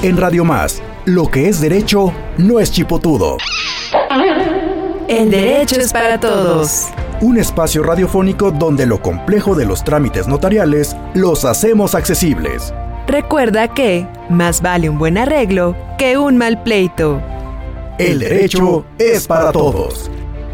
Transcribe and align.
En 0.00 0.16
Radio 0.16 0.44
Más, 0.44 0.80
lo 1.06 1.26
que 1.26 1.48
es 1.48 1.60
derecho 1.60 2.12
no 2.36 2.60
es 2.60 2.70
chipotudo. 2.70 3.36
El 5.08 5.28
derecho 5.28 5.74
es 5.74 5.92
para 5.92 6.20
todos. 6.20 6.86
Un 7.20 7.36
espacio 7.36 7.82
radiofónico 7.82 8.52
donde 8.52 8.86
lo 8.86 9.02
complejo 9.02 9.56
de 9.56 9.66
los 9.66 9.82
trámites 9.82 10.28
notariales 10.28 10.94
los 11.14 11.44
hacemos 11.44 11.96
accesibles. 11.96 12.72
Recuerda 13.08 13.74
que 13.74 14.06
más 14.30 14.62
vale 14.62 14.88
un 14.88 14.98
buen 14.98 15.18
arreglo 15.18 15.74
que 15.98 16.16
un 16.16 16.36
mal 16.36 16.62
pleito. 16.62 17.20
El 17.98 18.20
derecho 18.20 18.84
es 19.00 19.26
para 19.26 19.50
todos. 19.50 20.08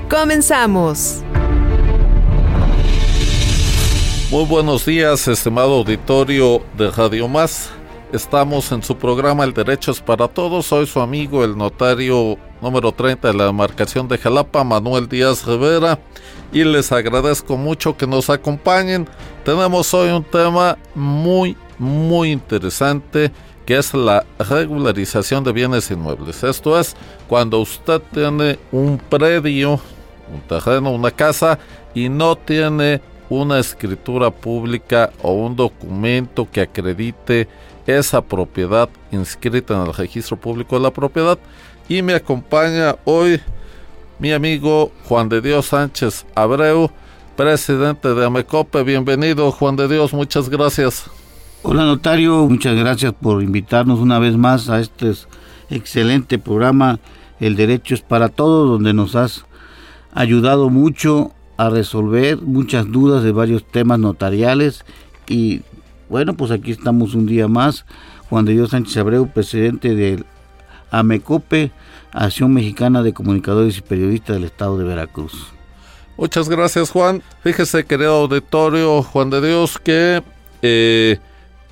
Comenzamos. 0.09 1.23
Muy 4.31 4.47
buenos 4.47 4.87
días, 4.87 5.29
estimado 5.29 5.75
auditorio 5.75 6.63
de 6.79 6.91
Radio 6.91 7.29
Más. 7.29 7.71
Estamos 8.15 8.71
en 8.71 8.81
su 8.81 8.97
programa 8.97 9.43
El 9.43 9.53
Derecho 9.53 9.91
es 9.91 10.01
para 10.01 10.29
Todos. 10.29 10.67
Soy 10.67 10.87
su 10.87 11.01
amigo, 11.01 11.43
el 11.43 11.59
notario 11.59 12.39
número 12.63 12.93
30 12.93 13.27
de 13.27 13.35
la 13.35 13.47
demarcación 13.47 14.07
de 14.07 14.19
Jalapa, 14.19 14.63
Manuel 14.63 15.09
Díaz 15.09 15.45
Rivera. 15.45 15.99
Y 16.53 16.63
les 16.63 16.93
agradezco 16.93 17.57
mucho 17.57 17.97
que 17.97 18.07
nos 18.07 18.31
acompañen. 18.31 19.09
Tenemos 19.45 19.93
hoy 19.95 20.11
un 20.11 20.23
tema 20.23 20.79
muy, 20.95 21.57
muy 21.77 22.31
interesante 22.31 23.33
que 23.67 23.79
es 23.79 23.93
la 23.93 24.25
regularización 24.39 25.43
de 25.43 25.51
bienes 25.51 25.91
inmuebles. 25.91 26.45
Esto 26.45 26.79
es 26.79 26.95
cuando 27.27 27.59
usted 27.59 28.01
tiene 28.13 28.61
un 28.71 28.97
predio, 28.97 29.81
un 30.33 30.41
terreno, 30.47 30.93
una 30.93 31.11
casa 31.11 31.59
y 31.97 32.09
no 32.09 32.37
tiene 32.37 33.01
una 33.29 33.59
escritura 33.59 34.31
pública 34.31 35.11
o 35.21 35.33
un 35.33 35.57
documento 35.57 36.47
que 36.49 36.61
acredite 36.61 37.49
esa 37.87 38.23
propiedad 38.23 38.89
inscrita 39.11 39.75
en 39.75 39.89
el 39.89 39.95
registro 39.95 40.37
público 40.37 40.77
de 40.77 40.83
la 40.83 40.91
propiedad. 40.91 41.39
Y 41.89 42.03
me 42.03 42.15
acompaña 42.15 42.97
hoy 43.05 43.41
mi 44.19 44.33
amigo 44.33 44.93
Juan 45.05 45.29
de 45.29 45.41
Dios 45.41 45.67
Sánchez 45.67 46.25
Abreu, 46.35 46.91
presidente 47.37 48.15
de 48.15 48.25
Amecope. 48.25 48.83
Bienvenido 48.83 49.51
Juan 49.51 49.77
de 49.77 49.89
Dios, 49.89 50.15
muchas 50.15 50.49
gracias. 50.49 51.11
Hola 51.63 51.85
notario, 51.85 52.47
muchas 52.47 52.77
gracias 52.77 53.15
por 53.15 53.43
invitarnos 53.43 53.99
una 53.99 54.19
vez 54.19 54.37
más 54.37 54.69
a 54.69 54.81
este 54.81 55.13
excelente 55.71 56.39
programa 56.39 57.01
El 57.41 57.57
Derecho 57.57 57.95
es 57.95 58.03
para 58.03 58.29
Todos, 58.29 58.69
donde 58.69 58.93
nos 58.93 59.17
has 59.17 59.47
ayudado 60.13 60.71
mucho 60.71 61.33
a 61.57 61.71
resolver 61.71 62.41
muchas 62.43 62.91
dudas 62.91 63.23
de 63.23 63.33
varios 63.33 63.65
temas 63.65 63.99
notariales 63.99 64.85
y 65.27 65.63
bueno, 66.09 66.35
pues 66.35 66.51
aquí 66.51 66.71
estamos 66.71 67.15
un 67.15 67.27
día 67.27 67.49
más. 67.49 67.85
Juan 68.29 68.45
de 68.45 68.53
Dios 68.53 68.71
Sánchez 68.71 68.97
Abreu, 68.97 69.29
presidente 69.29 69.95
del 69.95 70.25
AMECOPE, 70.91 71.73
Acción 72.13 72.53
Mexicana 72.53 73.03
de 73.03 73.13
Comunicadores 73.13 73.79
y 73.79 73.83
Periodistas 73.83 74.37
del 74.37 74.45
Estado 74.45 74.79
de 74.79 74.85
Veracruz. 74.85 75.53
Muchas 76.17 76.49
gracias 76.49 76.91
Juan. 76.91 77.23
Fíjese 77.43 77.85
querido 77.85 78.15
auditorio 78.15 79.03
Juan 79.03 79.31
de 79.31 79.47
Dios 79.47 79.79
que 79.79 80.23
eh, 80.63 81.19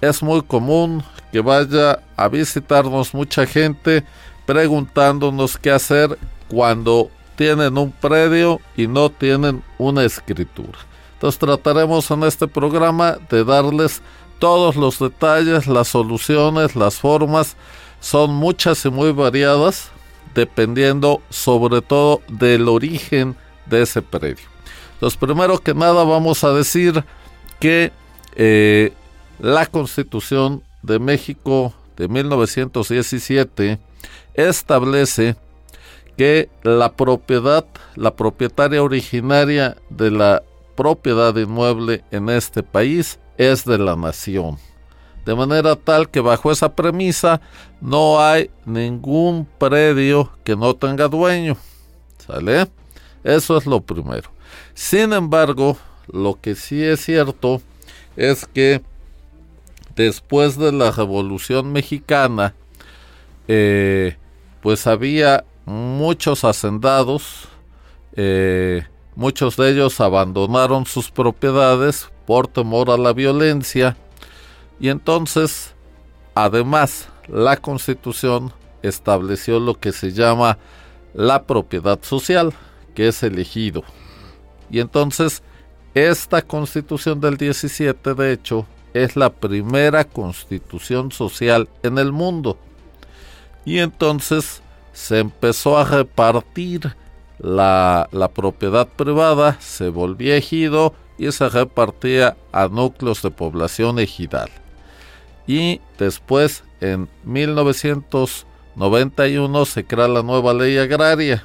es 0.01 0.23
muy 0.23 0.43
común 0.43 1.05
que 1.31 1.41
vaya 1.41 2.01
a 2.17 2.29
visitarnos 2.29 3.15
mucha 3.15 3.47
gente 3.47 4.05
preguntándonos 4.45 5.57
qué 5.57 5.71
hacer 5.71 6.19
cuando 6.49 7.09
tienen 7.37 7.79
un 7.79 7.93
predio 7.93 8.61
y 8.77 8.87
no 8.87 9.11
tienen 9.11 9.63
una 9.79 10.05
escritura. 10.05 10.79
Entonces 11.15 11.39
trataremos 11.39 12.11
en 12.11 12.25
este 12.25 12.49
programa 12.49 13.17
de 13.31 13.45
darles 13.45 14.03
todos 14.43 14.75
los 14.75 14.99
detalles, 14.99 15.69
las 15.69 15.87
soluciones, 15.87 16.75
las 16.75 16.97
formas. 16.97 17.57
Son 18.01 18.35
muchas 18.35 18.85
y 18.85 18.91
muy 18.91 19.13
variadas 19.13 19.93
dependiendo 20.35 21.23
sobre 21.31 21.81
todo 21.81 22.23
del 22.27 22.69
origen 22.69 23.37
de 23.67 23.83
ese 23.83 24.03
predio. 24.03 24.45
Entonces 24.95 25.17
primero 25.17 25.59
que 25.59 25.75
nada 25.75 26.03
vamos 26.03 26.43
a 26.43 26.53
decir 26.53 27.05
que 27.61 27.93
eh, 28.35 28.93
la 29.39 29.65
Constitución 29.67 30.65
de 30.83 30.99
México 30.99 31.73
de 31.97 32.09
1917 32.09 33.79
establece 34.35 35.37
que 36.17 36.49
la 36.65 36.91
propiedad, 36.95 37.65
la 37.95 38.17
propietaria 38.17 38.83
originaria 38.83 39.77
de 39.89 40.11
la 40.11 40.43
propiedad 40.75 41.37
inmueble 41.37 42.03
en 42.11 42.29
este 42.29 42.65
país 42.65 43.21
es 43.51 43.65
de 43.65 43.79
la 43.79 43.97
nación. 43.97 44.59
De 45.25 45.35
manera 45.35 45.77
tal 45.77 46.11
que 46.11 46.21
bajo 46.21 46.51
esa 46.51 46.75
premisa 46.75 47.41
no 47.81 48.21
hay 48.21 48.51
ningún 48.65 49.47
predio 49.59 50.31
que 50.45 50.57
no 50.57 50.75
tenga 50.75 51.09
dueño. 51.09 51.57
¿Sale? 52.27 52.69
Eso 53.23 53.57
es 53.57 53.67
lo 53.67 53.81
primero. 53.81 54.31
Sin 54.75 55.13
embargo, 55.13 55.77
lo 56.11 56.41
que 56.41 56.55
sí 56.55 56.83
es 56.83 57.05
cierto 57.05 57.63
es 58.17 58.47
que 58.47 58.83
después 59.95 60.59
de 60.59 60.73
la 60.73 60.91
Revolución 60.91 61.73
Mexicana, 61.73 62.55
eh, 63.49 64.17
pues 64.61 64.87
había 64.87 65.45
muchos 65.65 66.45
hacendados, 66.45 67.49
eh, 68.17 68.85
muchos 69.15 69.57
de 69.57 69.71
ellos 69.71 70.01
abandonaron 70.01 70.87
sus 70.87 71.11
propiedades 71.11 72.12
por 72.27 72.49
temor 72.49 72.91
a 72.91 72.97
la 72.97 73.13
violencia 73.13 73.97
y 74.83 74.89
entonces, 74.89 75.75
además, 76.35 77.09
la 77.29 77.57
constitución 77.57 78.53
estableció 78.83 79.61
lo 79.61 79.79
que 79.79 79.93
se 79.93 80.11
llama 80.11 80.59
la 81.15 81.45
propiedad 81.45 82.01
social, 82.03 82.53
que 82.93 83.07
es 83.07 83.23
elegido. 83.23 83.85
Y 84.71 84.81
entonces, 84.81 85.45
esta 85.95 86.43
constitución 86.43 87.21
del 87.21 87.37
17, 87.37 88.15
de 88.15 88.33
hecho, 88.33 88.67
es 88.93 89.15
la 89.15 89.31
primera 89.31 90.03
constitución 90.03 91.13
social 91.13 91.69
en 91.85 91.99
el 91.99 92.11
mundo. 92.11 92.59
Y 93.65 93.79
entonces 93.79 94.63
se 94.93 95.21
empezó 95.21 95.79
a 95.79 95.85
repartir 95.85 96.97
la, 97.39 98.09
la 98.11 98.29
propiedad 98.29 98.89
privada, 98.89 99.59
se 99.61 99.91
volvía 99.91 100.37
ejido 100.37 100.95
y 101.19 101.33
se 101.33 101.49
repartía 101.49 102.37
a 102.53 102.69
núcleos 102.69 103.23
de 103.23 103.31
población 103.31 103.99
ejidal. 103.99 104.51
Y 105.47 105.81
después, 105.99 106.65
en 106.81 107.09
1991, 107.25 109.65
se 109.65 109.85
crea 109.85 110.09
la 110.09 110.23
nueva 110.23 110.53
ley 110.55 110.79
agraria, 110.79 111.45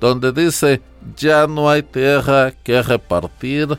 donde 0.00 0.32
dice 0.32 0.80
ya 1.16 1.46
no 1.46 1.70
hay 1.70 1.82
tierra 1.82 2.52
que 2.64 2.82
repartir, 2.82 3.78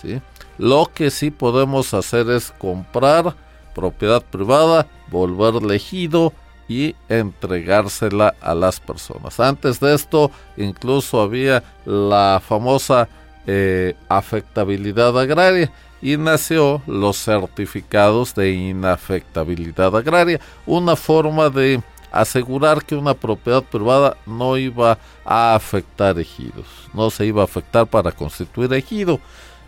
¿sí? 0.00 0.20
Lo 0.58 0.90
que 0.92 1.10
sí 1.10 1.30
podemos 1.30 1.94
hacer 1.94 2.28
es 2.30 2.52
comprar 2.58 3.34
propiedad 3.74 4.22
privada, 4.22 4.86
volver 5.10 5.72
ejido 5.72 6.32
y 6.68 6.94
entregársela 7.08 8.34
a 8.40 8.54
las 8.54 8.80
personas. 8.80 9.40
Antes 9.40 9.80
de 9.80 9.94
esto, 9.94 10.30
incluso 10.56 11.20
había 11.20 11.62
la 11.84 12.40
famosa 12.46 13.08
eh, 13.50 13.96
afectabilidad 14.10 15.18
agraria 15.18 15.72
y 16.02 16.18
nació 16.18 16.82
los 16.86 17.16
certificados 17.16 18.34
de 18.34 18.50
inafectabilidad 18.50 19.96
agraria, 19.96 20.38
una 20.66 20.94
forma 20.96 21.48
de 21.48 21.82
asegurar 22.12 22.84
que 22.84 22.94
una 22.94 23.14
propiedad 23.14 23.62
privada 23.62 24.18
no 24.26 24.58
iba 24.58 24.98
a 25.24 25.54
afectar 25.54 26.18
ejidos, 26.18 26.66
no 26.92 27.08
se 27.08 27.24
iba 27.24 27.40
a 27.40 27.46
afectar 27.46 27.86
para 27.86 28.12
constituir 28.12 28.70
ejido, 28.74 29.18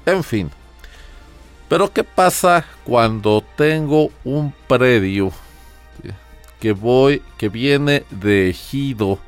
en 0.05 0.23
fin. 0.23 0.51
Pero 1.67 1.91
¿qué 1.91 2.05
pasa 2.05 2.67
cuando 2.85 3.43
tengo 3.57 4.11
un 4.23 4.53
predio 4.69 5.33
que 6.61 6.73
voy 6.73 7.23
que 7.39 7.49
viene 7.49 8.05
de 8.11 8.51
ejido 8.51 9.19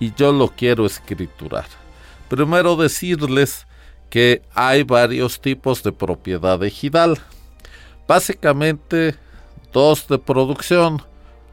y 0.00 0.14
yo 0.14 0.32
lo 0.32 0.48
quiero 0.48 0.86
escriturar? 0.86 1.66
Primero 2.30 2.74
decirles 2.74 3.67
que 4.10 4.42
hay 4.54 4.82
varios 4.82 5.40
tipos 5.40 5.82
de 5.82 5.92
propiedad 5.92 6.62
ejidal. 6.64 7.18
Básicamente 8.06 9.14
dos 9.72 10.08
de 10.08 10.18
producción, 10.18 11.02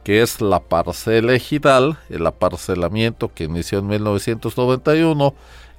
que 0.03 0.21
es 0.21 0.39
la 0.39 0.61
parcela 0.61 1.33
ejidal, 1.33 1.97
el 2.09 2.25
aparcelamiento 2.27 3.31
que 3.33 3.45
inició 3.45 3.79
en 3.79 3.87
1991, 3.87 5.33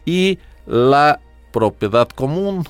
y 0.05 0.38
la 0.67 1.20
propiedad 1.52 2.08
común. 2.08 2.64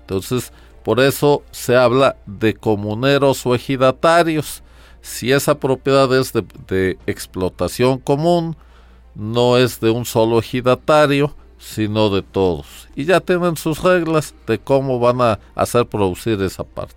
Entonces, 0.00 0.52
por 0.82 0.98
eso 1.00 1.42
se 1.50 1.76
habla 1.76 2.16
de 2.26 2.54
comuneros 2.54 3.44
o 3.46 3.54
ejidatarios. 3.54 4.62
Si 5.02 5.32
esa 5.32 5.54
propiedad 5.54 6.12
es 6.18 6.32
de 6.32 6.98
explotación 7.06 7.98
común, 7.98 8.56
no 9.14 9.56
es 9.56 9.80
de 9.80 9.90
un 9.90 10.04
solo 10.04 10.38
ejidatario, 10.38 11.34
sino 11.60 12.08
de 12.08 12.22
todos. 12.22 12.88
Y 12.96 13.04
ya 13.04 13.20
tienen 13.20 13.56
sus 13.56 13.82
reglas 13.82 14.34
de 14.46 14.58
cómo 14.58 14.98
van 14.98 15.20
a 15.20 15.38
hacer 15.54 15.86
producir 15.86 16.42
esa 16.42 16.64
parte. 16.64 16.96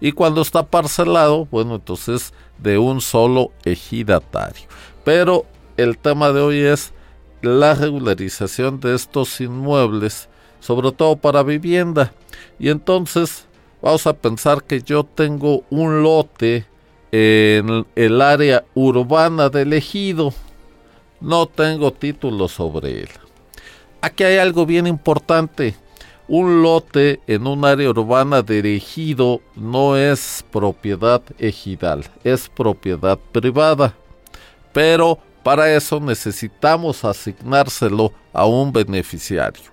Y 0.00 0.12
cuando 0.12 0.40
está 0.40 0.64
parcelado, 0.64 1.46
bueno, 1.50 1.74
entonces 1.74 2.32
de 2.58 2.78
un 2.78 3.00
solo 3.00 3.50
ejidatario. 3.64 4.66
Pero 5.04 5.44
el 5.76 5.98
tema 5.98 6.32
de 6.32 6.40
hoy 6.40 6.58
es 6.60 6.92
la 7.42 7.74
regularización 7.74 8.80
de 8.80 8.94
estos 8.94 9.40
inmuebles, 9.40 10.28
sobre 10.60 10.92
todo 10.92 11.16
para 11.16 11.42
vivienda. 11.42 12.12
Y 12.58 12.70
entonces 12.70 13.46
vamos 13.82 14.06
a 14.06 14.14
pensar 14.14 14.62
que 14.62 14.80
yo 14.80 15.04
tengo 15.04 15.64
un 15.70 16.02
lote 16.02 16.66
en 17.10 17.84
el 17.96 18.20
área 18.22 18.64
urbana 18.74 19.48
del 19.48 19.72
ejido. 19.72 20.32
No 21.20 21.46
tengo 21.46 21.92
título 21.92 22.48
sobre 22.48 23.02
él. 23.02 23.23
Aquí 24.04 24.22
hay 24.22 24.36
algo 24.36 24.66
bien 24.66 24.86
importante. 24.86 25.74
Un 26.28 26.62
lote 26.62 27.22
en 27.26 27.46
un 27.46 27.64
área 27.64 27.88
urbana 27.88 28.42
de 28.42 28.76
ejido 28.76 29.40
no 29.56 29.96
es 29.96 30.44
propiedad 30.52 31.22
ejidal, 31.38 32.04
es 32.22 32.50
propiedad 32.50 33.18
privada. 33.32 33.94
Pero 34.74 35.18
para 35.42 35.74
eso 35.74 36.00
necesitamos 36.00 37.02
asignárselo 37.02 38.12
a 38.34 38.44
un 38.44 38.74
beneficiario. 38.74 39.70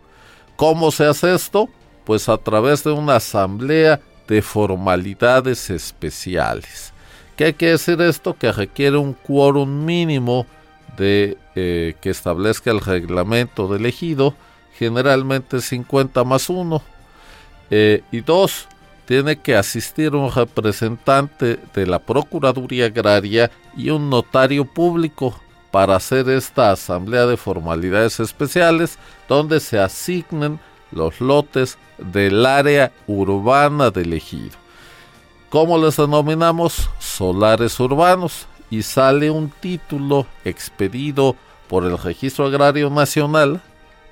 ¿Cómo 0.55 0.91
se 0.91 1.03
hace 1.03 1.33
esto? 1.33 1.67
Pues 2.05 2.29
a 2.29 2.37
través 2.37 2.85
de 2.85 2.93
una 2.93 3.17
asamblea 3.17 3.99
de 4.29 4.41
formalidades 4.41 5.69
especiales. 5.69 6.93
¿Qué 7.35 7.53
quiere 7.53 7.73
decir 7.73 7.99
esto? 7.99 8.33
Que 8.33 8.53
requiere 8.53 8.95
un 8.95 9.11
quórum 9.11 9.83
mínimo 9.83 10.45
de 10.97 11.37
eh, 11.55 11.95
que 12.01 12.09
establezca 12.09 12.71
el 12.71 12.79
reglamento 12.79 13.67
del 13.67 13.85
ejido, 13.85 14.35
generalmente 14.77 15.61
50 15.61 16.23
más 16.23 16.49
1. 16.49 16.81
Eh, 17.69 18.03
y 18.11 18.21
dos, 18.21 18.67
tiene 19.05 19.37
que 19.37 19.55
asistir 19.55 20.15
un 20.15 20.31
representante 20.31 21.59
de 21.73 21.85
la 21.87 21.99
Procuraduría 21.99 22.85
Agraria 22.85 23.51
y 23.75 23.89
un 23.89 24.09
notario 24.09 24.65
público 24.65 25.39
para 25.71 25.95
hacer 25.95 26.29
esta 26.29 26.71
asamblea 26.71 27.25
de 27.25 27.37
formalidades 27.37 28.19
especiales 28.19 28.97
donde 29.27 29.59
se 29.59 29.79
asignen 29.79 30.59
los 30.91 31.21
lotes 31.21 31.77
del 31.97 32.45
área 32.45 32.91
urbana 33.07 33.89
del 33.89 34.13
ejido. 34.13 34.57
¿Cómo 35.49 35.77
les 35.77 35.97
denominamos? 35.97 36.89
Solares 36.99 37.79
urbanos. 37.79 38.47
Y 38.71 38.81
sale 38.81 39.29
un 39.29 39.51
título 39.51 40.25
expedido 40.43 41.35
por 41.67 41.85
el 41.85 41.97
Registro 41.97 42.45
Agrario 42.45 42.89
Nacional 42.89 43.61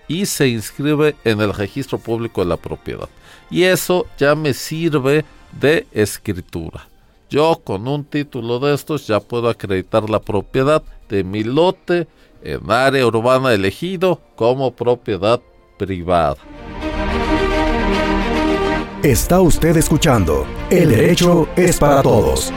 y 0.08 0.26
se 0.28 0.48
inscribe 0.50 1.16
en 1.24 1.42
el 1.42 1.54
Registro 1.54 1.98
Público 1.98 2.42
de 2.42 2.48
la 2.50 2.58
Propiedad. 2.58 3.10
Y 3.50 3.64
eso 3.64 4.06
ya 4.18 4.36
me 4.36 4.54
sirve 4.54 5.26
de 5.60 5.88
escritura. 5.92 6.88
Yo 7.30 7.62
con 7.64 7.88
un 7.88 8.04
título 8.06 8.60
de 8.60 8.74
estos 8.74 9.08
ya 9.08 9.20
puedo 9.20 9.50
acreditar 9.50 10.10
la 10.10 10.20
propiedad 10.20 10.82
de 11.08 11.24
mi 11.24 11.44
lote 11.44 12.08
en 12.44 12.72
área 12.72 13.06
urbana 13.06 13.54
elegido 13.54 14.20
como 14.36 14.72
propiedad 14.72 15.40
privada. 15.78 16.38
Está 19.04 19.40
usted 19.40 19.78
escuchando 19.78 20.46
El 20.70 20.90
derecho 20.90 21.48
es 21.56 21.78
para 21.78 22.02
todos. 22.02 22.52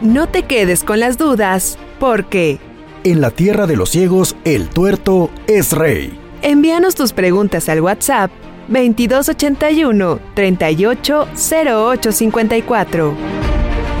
No 0.00 0.28
te 0.28 0.44
quedes 0.44 0.82
con 0.82 0.98
las 0.98 1.18
dudas, 1.18 1.76
porque 1.98 2.58
en 3.04 3.20
la 3.20 3.30
tierra 3.30 3.66
de 3.66 3.76
los 3.76 3.90
ciegos 3.90 4.34
el 4.44 4.70
tuerto 4.70 5.28
es 5.46 5.72
rey. 5.72 6.18
Envíanos 6.40 6.94
tus 6.94 7.12
preguntas 7.12 7.68
al 7.68 7.82
WhatsApp 7.82 8.30
2281 8.68 10.18
380854. 10.34 13.14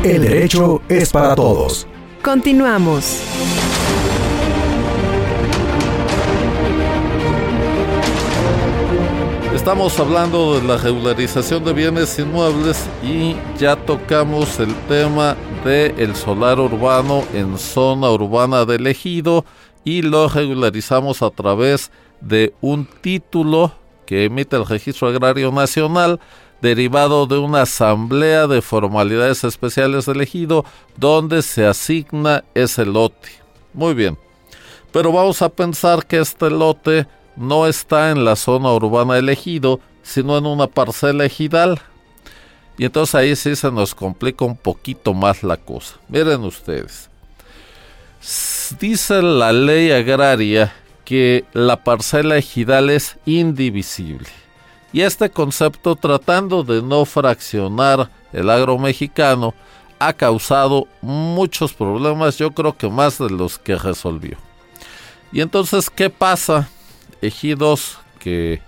El 0.02 0.22
derecho 0.22 0.80
es 0.88 1.10
para 1.10 1.34
todos. 1.34 1.86
Continuamos. 2.22 3.20
Estamos 9.54 10.00
hablando 10.00 10.58
de 10.58 10.66
la 10.66 10.78
regularización 10.78 11.62
de 11.62 11.74
bienes 11.74 12.18
inmuebles 12.18 12.86
y 13.02 13.36
ya 13.58 13.76
tocamos 13.76 14.58
el 14.58 14.74
tema 14.88 15.36
del 15.64 15.98
el 15.98 16.16
solar 16.16 16.58
urbano 16.58 17.24
en 17.34 17.58
zona 17.58 18.10
urbana 18.10 18.64
del 18.64 18.86
ejido 18.86 19.44
y 19.84 20.02
lo 20.02 20.28
regularizamos 20.28 21.22
a 21.22 21.30
través 21.30 21.90
de 22.20 22.54
un 22.60 22.86
título 22.86 23.72
que 24.06 24.24
emite 24.24 24.56
el 24.56 24.66
Registro 24.66 25.08
Agrario 25.08 25.52
Nacional 25.52 26.20
derivado 26.62 27.26
de 27.26 27.38
una 27.38 27.62
asamblea 27.62 28.46
de 28.46 28.62
formalidades 28.62 29.44
especiales 29.44 30.06
del 30.06 30.20
ejido 30.20 30.64
donde 30.96 31.42
se 31.42 31.66
asigna 31.66 32.44
ese 32.54 32.86
lote. 32.86 33.30
Muy 33.72 33.94
bien. 33.94 34.18
Pero 34.92 35.12
vamos 35.12 35.42
a 35.42 35.48
pensar 35.48 36.06
que 36.06 36.18
este 36.18 36.50
lote 36.50 37.06
no 37.36 37.66
está 37.66 38.10
en 38.10 38.24
la 38.24 38.36
zona 38.36 38.72
urbana 38.72 39.18
elegido, 39.18 39.80
sino 40.02 40.36
en 40.36 40.46
una 40.46 40.66
parcela 40.66 41.24
ejidal. 41.24 41.80
Y 42.80 42.86
entonces 42.86 43.14
ahí 43.14 43.36
se 43.36 43.70
nos 43.70 43.94
complica 43.94 44.46
un 44.46 44.56
poquito 44.56 45.12
más 45.12 45.42
la 45.42 45.58
cosa. 45.58 45.96
Miren 46.08 46.40
ustedes. 46.44 47.10
Dice 48.80 49.20
la 49.20 49.52
ley 49.52 49.90
agraria 49.90 50.72
que 51.04 51.44
la 51.52 51.84
parcela 51.84 52.38
ejidal 52.38 52.88
es 52.88 53.18
indivisible. 53.26 54.30
Y 54.94 55.02
este 55.02 55.28
concepto, 55.28 55.94
tratando 55.94 56.62
de 56.62 56.80
no 56.80 57.04
fraccionar 57.04 58.08
el 58.32 58.48
agro 58.48 58.78
mexicano, 58.78 59.52
ha 59.98 60.14
causado 60.14 60.88
muchos 61.02 61.74
problemas, 61.74 62.38
yo 62.38 62.50
creo 62.52 62.74
que 62.78 62.88
más 62.88 63.18
de 63.18 63.28
los 63.28 63.58
que 63.58 63.76
resolvió. 63.76 64.38
Y 65.32 65.42
entonces, 65.42 65.90
¿qué 65.90 66.08
pasa? 66.08 66.70
ejidos 67.20 67.98
que 68.18 68.62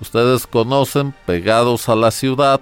ustedes 0.00 0.46
conocen, 0.46 1.12
pegados 1.26 1.88
a 1.88 1.96
la 1.96 2.12
ciudad, 2.12 2.60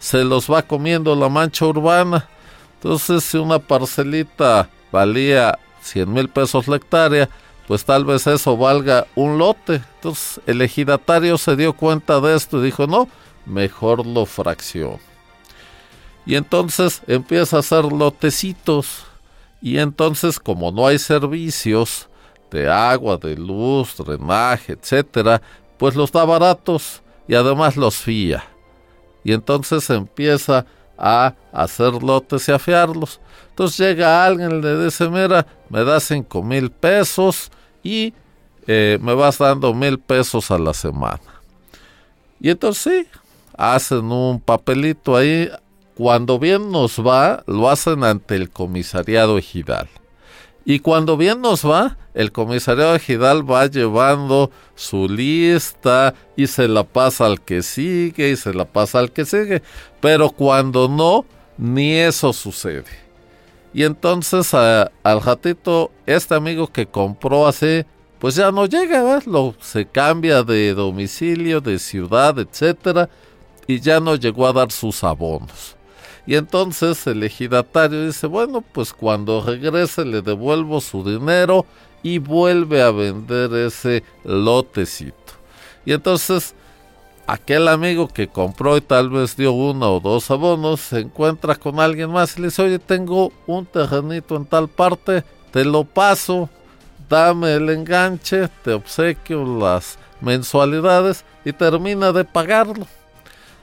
se 0.00 0.24
los 0.24 0.50
va 0.50 0.62
comiendo 0.62 1.14
la 1.14 1.28
mancha 1.28 1.66
urbana. 1.66 2.28
Entonces, 2.74 3.22
si 3.22 3.36
una 3.36 3.60
parcelita 3.60 4.68
valía 4.90 5.56
100 5.82 6.12
mil 6.12 6.28
pesos 6.28 6.66
la 6.66 6.76
hectárea, 6.76 7.28
pues 7.68 7.84
tal 7.84 8.04
vez 8.04 8.26
eso 8.26 8.56
valga 8.56 9.06
un 9.14 9.38
lote. 9.38 9.82
Entonces, 9.96 10.40
el 10.46 10.62
ejidatario 10.62 11.38
se 11.38 11.54
dio 11.54 11.74
cuenta 11.74 12.20
de 12.20 12.34
esto 12.34 12.58
y 12.58 12.64
dijo, 12.64 12.88
no, 12.88 13.06
mejor 13.46 14.04
lo 14.04 14.26
fracción. 14.26 14.98
Y 16.26 16.34
entonces 16.34 17.02
empieza 17.06 17.58
a 17.58 17.60
hacer 17.60 17.84
lotecitos. 17.84 19.04
Y 19.62 19.78
entonces, 19.78 20.40
como 20.40 20.72
no 20.72 20.86
hay 20.86 20.98
servicios, 20.98 22.08
de 22.50 22.68
agua, 22.68 23.16
de 23.16 23.36
luz, 23.36 23.96
drenaje, 23.96 24.72
etcétera, 24.72 25.40
pues 25.78 25.94
los 25.94 26.10
da 26.10 26.24
baratos 26.24 27.02
y 27.28 27.34
además 27.34 27.76
los 27.76 27.96
fía. 27.96 28.49
Y 29.24 29.32
entonces 29.32 29.88
empieza 29.90 30.66
a 30.96 31.34
hacer 31.52 32.02
lotes 32.02 32.48
y 32.48 32.52
a 32.52 32.58
fiarlos. 32.58 33.20
Entonces 33.50 33.78
llega 33.78 34.24
alguien, 34.24 34.60
le 34.60 34.84
dice, 34.84 35.08
mira, 35.08 35.46
me 35.68 35.84
das 35.84 36.04
cinco 36.04 36.42
mil 36.42 36.70
pesos 36.70 37.50
y 37.82 38.14
eh, 38.66 38.98
me 39.00 39.14
vas 39.14 39.38
dando 39.38 39.72
mil 39.74 39.98
pesos 39.98 40.50
a 40.50 40.58
la 40.58 40.74
semana. 40.74 41.20
Y 42.40 42.50
entonces 42.50 43.06
sí, 43.06 43.20
hacen 43.56 44.10
un 44.10 44.40
papelito 44.40 45.16
ahí. 45.16 45.50
Cuando 45.94 46.38
bien 46.38 46.70
nos 46.70 46.98
va, 46.98 47.42
lo 47.46 47.68
hacen 47.68 48.04
ante 48.04 48.34
el 48.36 48.48
comisariado 48.48 49.36
ejidal. 49.36 49.88
Y 50.70 50.78
cuando 50.78 51.16
bien 51.16 51.40
nos 51.40 51.68
va, 51.68 51.96
el 52.14 52.30
comisario 52.30 52.94
Ejidal 52.94 53.42
va 53.50 53.66
llevando 53.66 54.52
su 54.76 55.08
lista 55.08 56.14
y 56.36 56.46
se 56.46 56.68
la 56.68 56.84
pasa 56.84 57.26
al 57.26 57.40
que 57.40 57.62
sigue 57.62 58.30
y 58.30 58.36
se 58.36 58.54
la 58.54 58.66
pasa 58.66 59.00
al 59.00 59.10
que 59.10 59.24
sigue. 59.24 59.62
Pero 60.00 60.30
cuando 60.30 60.86
no, 60.86 61.24
ni 61.58 61.94
eso 61.94 62.32
sucede. 62.32 62.84
Y 63.74 63.82
entonces 63.82 64.54
al 64.54 65.20
ratito, 65.20 65.90
este 66.06 66.36
amigo 66.36 66.68
que 66.68 66.86
compró 66.86 67.48
así, 67.48 67.84
pues 68.20 68.36
ya 68.36 68.52
no 68.52 68.66
llega. 68.66 69.18
Lo, 69.26 69.56
se 69.60 69.86
cambia 69.86 70.44
de 70.44 70.72
domicilio, 70.72 71.60
de 71.60 71.80
ciudad, 71.80 72.38
etcétera, 72.38 73.10
y 73.66 73.80
ya 73.80 73.98
no 73.98 74.14
llegó 74.14 74.46
a 74.46 74.52
dar 74.52 74.70
sus 74.70 75.02
abonos. 75.02 75.79
Y 76.30 76.36
entonces 76.36 77.08
el 77.08 77.24
ejidatario 77.24 78.06
dice, 78.06 78.28
bueno, 78.28 78.60
pues 78.60 78.92
cuando 78.92 79.42
regrese 79.42 80.04
le 80.04 80.22
devuelvo 80.22 80.80
su 80.80 81.02
dinero 81.02 81.66
y 82.04 82.18
vuelve 82.18 82.82
a 82.82 82.92
vender 82.92 83.52
ese 83.52 84.04
lotecito. 84.22 85.32
Y 85.84 85.92
entonces 85.92 86.54
aquel 87.26 87.66
amigo 87.66 88.06
que 88.06 88.28
compró 88.28 88.76
y 88.76 88.80
tal 88.80 89.10
vez 89.10 89.36
dio 89.36 89.50
uno 89.50 89.96
o 89.96 89.98
dos 89.98 90.30
abonos 90.30 90.78
se 90.78 91.00
encuentra 91.00 91.56
con 91.56 91.80
alguien 91.80 92.12
más 92.12 92.38
y 92.38 92.42
le 92.42 92.46
dice, 92.46 92.62
oye, 92.62 92.78
tengo 92.78 93.32
un 93.48 93.66
terrenito 93.66 94.36
en 94.36 94.46
tal 94.46 94.68
parte, 94.68 95.24
te 95.50 95.64
lo 95.64 95.82
paso, 95.82 96.48
dame 97.08 97.54
el 97.54 97.70
enganche, 97.70 98.46
te 98.62 98.72
obsequio 98.72 99.44
las 99.58 99.98
mensualidades 100.20 101.24
y 101.44 101.52
termina 101.52 102.12
de 102.12 102.24
pagarlo. 102.24 102.86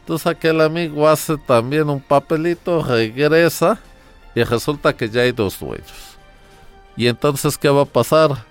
Entonces 0.08 0.28
aquel 0.28 0.62
amigo 0.62 1.06
hace 1.10 1.36
también 1.36 1.90
un 1.90 2.00
papelito, 2.00 2.82
regresa 2.82 3.78
y 4.34 4.42
resulta 4.42 4.96
que 4.96 5.10
ya 5.10 5.24
hay 5.24 5.34
dos 5.34 5.60
dueños. 5.60 6.16
Y 6.96 7.08
entonces, 7.08 7.58
¿qué 7.58 7.68
va 7.68 7.82
a 7.82 7.86
pasar? 7.86 8.46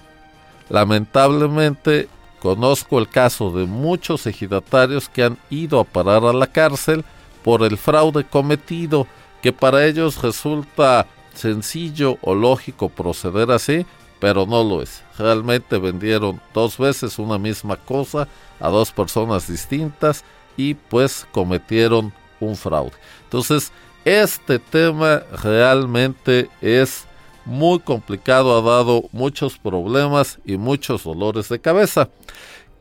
Lamentablemente, 0.68 2.10
conozco 2.40 2.98
el 2.98 3.08
caso 3.08 3.50
de 3.52 3.64
muchos 3.64 4.26
ejidatarios 4.26 5.08
que 5.08 5.22
han 5.22 5.38
ido 5.48 5.80
a 5.80 5.84
parar 5.84 6.26
a 6.26 6.34
la 6.34 6.46
cárcel 6.46 7.06
por 7.42 7.62
el 7.62 7.78
fraude 7.78 8.25
cometido, 8.25 9.06
que 9.40 9.50
para 9.50 9.86
ellos 9.86 10.20
resulta 10.20 11.06
sencillo 11.32 12.18
o 12.20 12.34
lógico 12.34 12.90
proceder 12.90 13.50
así, 13.50 13.86
pero 14.20 14.44
no 14.44 14.62
lo 14.62 14.82
es. 14.82 15.02
Realmente 15.16 15.78
vendieron 15.78 16.38
dos 16.52 16.76
veces 16.76 17.18
una 17.18 17.38
misma 17.38 17.76
cosa 17.76 18.28
a 18.60 18.68
dos 18.68 18.92
personas 18.92 19.48
distintas 19.48 20.22
y 20.56 20.75
pues 20.75 21.26
cometieron 21.32 22.12
un 22.40 22.56
fraude. 22.56 22.92
Entonces, 23.25 23.72
este 24.04 24.58
tema 24.58 25.22
realmente 25.42 26.48
es 26.60 27.06
muy 27.44 27.78
complicado, 27.78 28.56
ha 28.56 28.76
dado 28.76 29.04
muchos 29.12 29.58
problemas 29.58 30.38
y 30.44 30.56
muchos 30.56 31.04
dolores 31.04 31.48
de 31.48 31.60
cabeza. 31.60 32.08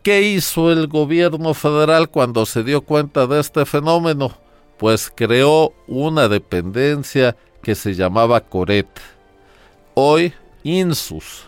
¿Qué 0.03 0.21
hizo 0.21 0.71
el 0.71 0.87
gobierno 0.87 1.53
federal 1.53 2.09
cuando 2.09 2.45
se 2.45 2.63
dio 2.63 2.81
cuenta 2.81 3.25
de 3.25 3.39
este 3.39 3.65
fenómeno? 3.65 4.37
Pues 4.77 5.11
creó 5.13 5.73
una 5.87 6.27
dependencia 6.27 7.35
que 7.63 7.73
se 7.73 7.95
llamaba 7.95 8.41
Coret. 8.41 8.87
Hoy 9.95 10.33
INSUS. 10.63 11.45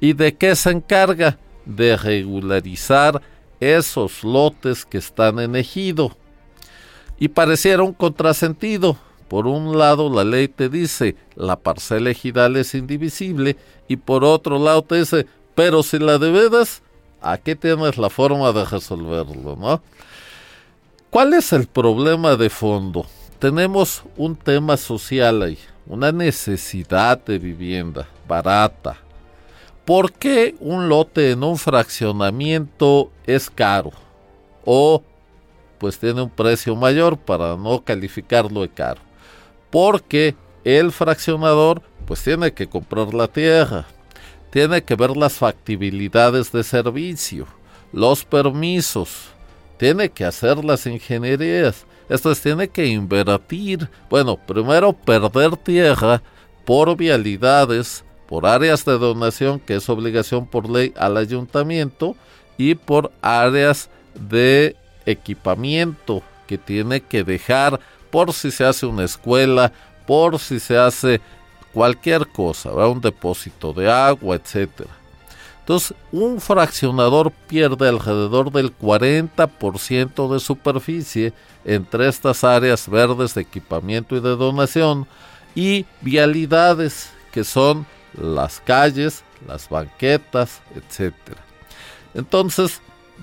¿Y 0.00 0.12
de 0.12 0.36
qué 0.36 0.54
se 0.54 0.70
encarga? 0.70 1.38
De 1.64 1.96
regularizar 1.96 3.22
esos 3.60 4.24
lotes 4.24 4.84
que 4.84 4.98
están 4.98 5.38
en 5.38 5.56
ejido. 5.56 6.16
Y 7.18 7.28
pareciera 7.28 7.82
un 7.82 7.92
contrasentido. 7.92 8.96
Por 9.28 9.46
un 9.46 9.76
lado, 9.76 10.08
la 10.08 10.22
ley 10.22 10.48
te 10.48 10.68
dice 10.68 11.16
la 11.34 11.56
parcela 11.56 12.10
ejidal 12.10 12.56
es 12.56 12.74
indivisible, 12.74 13.56
y 13.88 13.96
por 13.96 14.24
otro 14.24 14.58
lado 14.58 14.82
te 14.82 14.96
dice, 15.00 15.26
pero 15.54 15.82
si 15.82 15.98
la 15.98 16.18
debedas, 16.18 16.82
aquí 17.20 17.54
tienes 17.54 17.98
la 17.98 18.08
forma 18.08 18.52
de 18.52 18.64
resolverlo, 18.64 19.56
¿no? 19.56 19.82
¿Cuál 21.10 21.34
es 21.34 21.52
el 21.52 21.66
problema 21.66 22.36
de 22.36 22.50
fondo? 22.50 23.06
Tenemos 23.38 24.02
un 24.16 24.36
tema 24.36 24.76
social 24.76 25.42
ahí, 25.42 25.58
una 25.86 26.12
necesidad 26.12 27.22
de 27.24 27.38
vivienda 27.38 28.08
barata. 28.26 28.98
¿Por 29.86 30.12
qué 30.12 30.56
un 30.58 30.88
lote 30.88 31.30
en 31.30 31.44
un 31.44 31.56
fraccionamiento 31.56 33.12
es 33.24 33.48
caro? 33.48 33.92
O 34.64 35.04
pues 35.78 35.96
tiene 35.96 36.22
un 36.22 36.30
precio 36.30 36.74
mayor 36.74 37.16
para 37.16 37.56
no 37.56 37.84
calificarlo 37.84 38.62
de 38.62 38.68
caro. 38.68 39.00
Porque 39.70 40.34
el 40.64 40.90
fraccionador 40.90 41.82
pues 42.04 42.20
tiene 42.20 42.52
que 42.52 42.66
comprar 42.66 43.14
la 43.14 43.28
tierra, 43.28 43.86
tiene 44.50 44.82
que 44.82 44.96
ver 44.96 45.16
las 45.16 45.34
factibilidades 45.34 46.50
de 46.50 46.64
servicio, 46.64 47.46
los 47.92 48.24
permisos, 48.24 49.28
tiene 49.76 50.08
que 50.08 50.24
hacer 50.24 50.64
las 50.64 50.84
ingenierías, 50.86 51.86
esto 52.08 52.32
es, 52.32 52.40
tiene 52.40 52.66
que 52.68 52.86
invertir, 52.86 53.88
bueno, 54.10 54.36
primero 54.36 54.92
perder 54.92 55.56
tierra 55.56 56.22
por 56.64 56.96
vialidades, 56.96 58.04
por 58.28 58.46
áreas 58.46 58.84
de 58.84 58.98
donación, 58.98 59.60
que 59.60 59.76
es 59.76 59.88
obligación 59.88 60.46
por 60.46 60.68
ley 60.68 60.92
al 60.96 61.16
ayuntamiento, 61.16 62.16
y 62.58 62.74
por 62.74 63.12
áreas 63.22 63.88
de 64.14 64.76
equipamiento 65.04 66.22
que 66.46 66.58
tiene 66.58 67.00
que 67.00 67.24
dejar 67.24 67.80
por 68.10 68.32
si 68.32 68.50
se 68.50 68.64
hace 68.64 68.86
una 68.86 69.04
escuela, 69.04 69.72
por 70.06 70.38
si 70.38 70.60
se 70.60 70.78
hace 70.78 71.20
cualquier 71.72 72.26
cosa, 72.28 72.70
un 72.70 73.00
depósito 73.00 73.72
de 73.72 73.90
agua, 73.90 74.36
etcétera. 74.36 74.90
Entonces, 75.60 75.96
un 76.12 76.40
fraccionador 76.40 77.32
pierde 77.32 77.88
alrededor 77.88 78.52
del 78.52 78.76
40% 78.76 80.32
de 80.32 80.38
superficie 80.38 81.32
entre 81.64 82.08
estas 82.08 82.44
áreas 82.44 82.88
verdes 82.88 83.34
de 83.34 83.42
equipamiento 83.42 84.16
y 84.16 84.20
de 84.20 84.36
donación 84.36 85.08
y 85.56 85.84
vialidades 86.00 87.10
que 87.32 87.42
son 87.42 87.84
las 88.20 88.60
calles, 88.60 89.22
las 89.46 89.68
banquetas, 89.68 90.60
etcétera. 90.74 91.40
Entonces, 92.14 92.80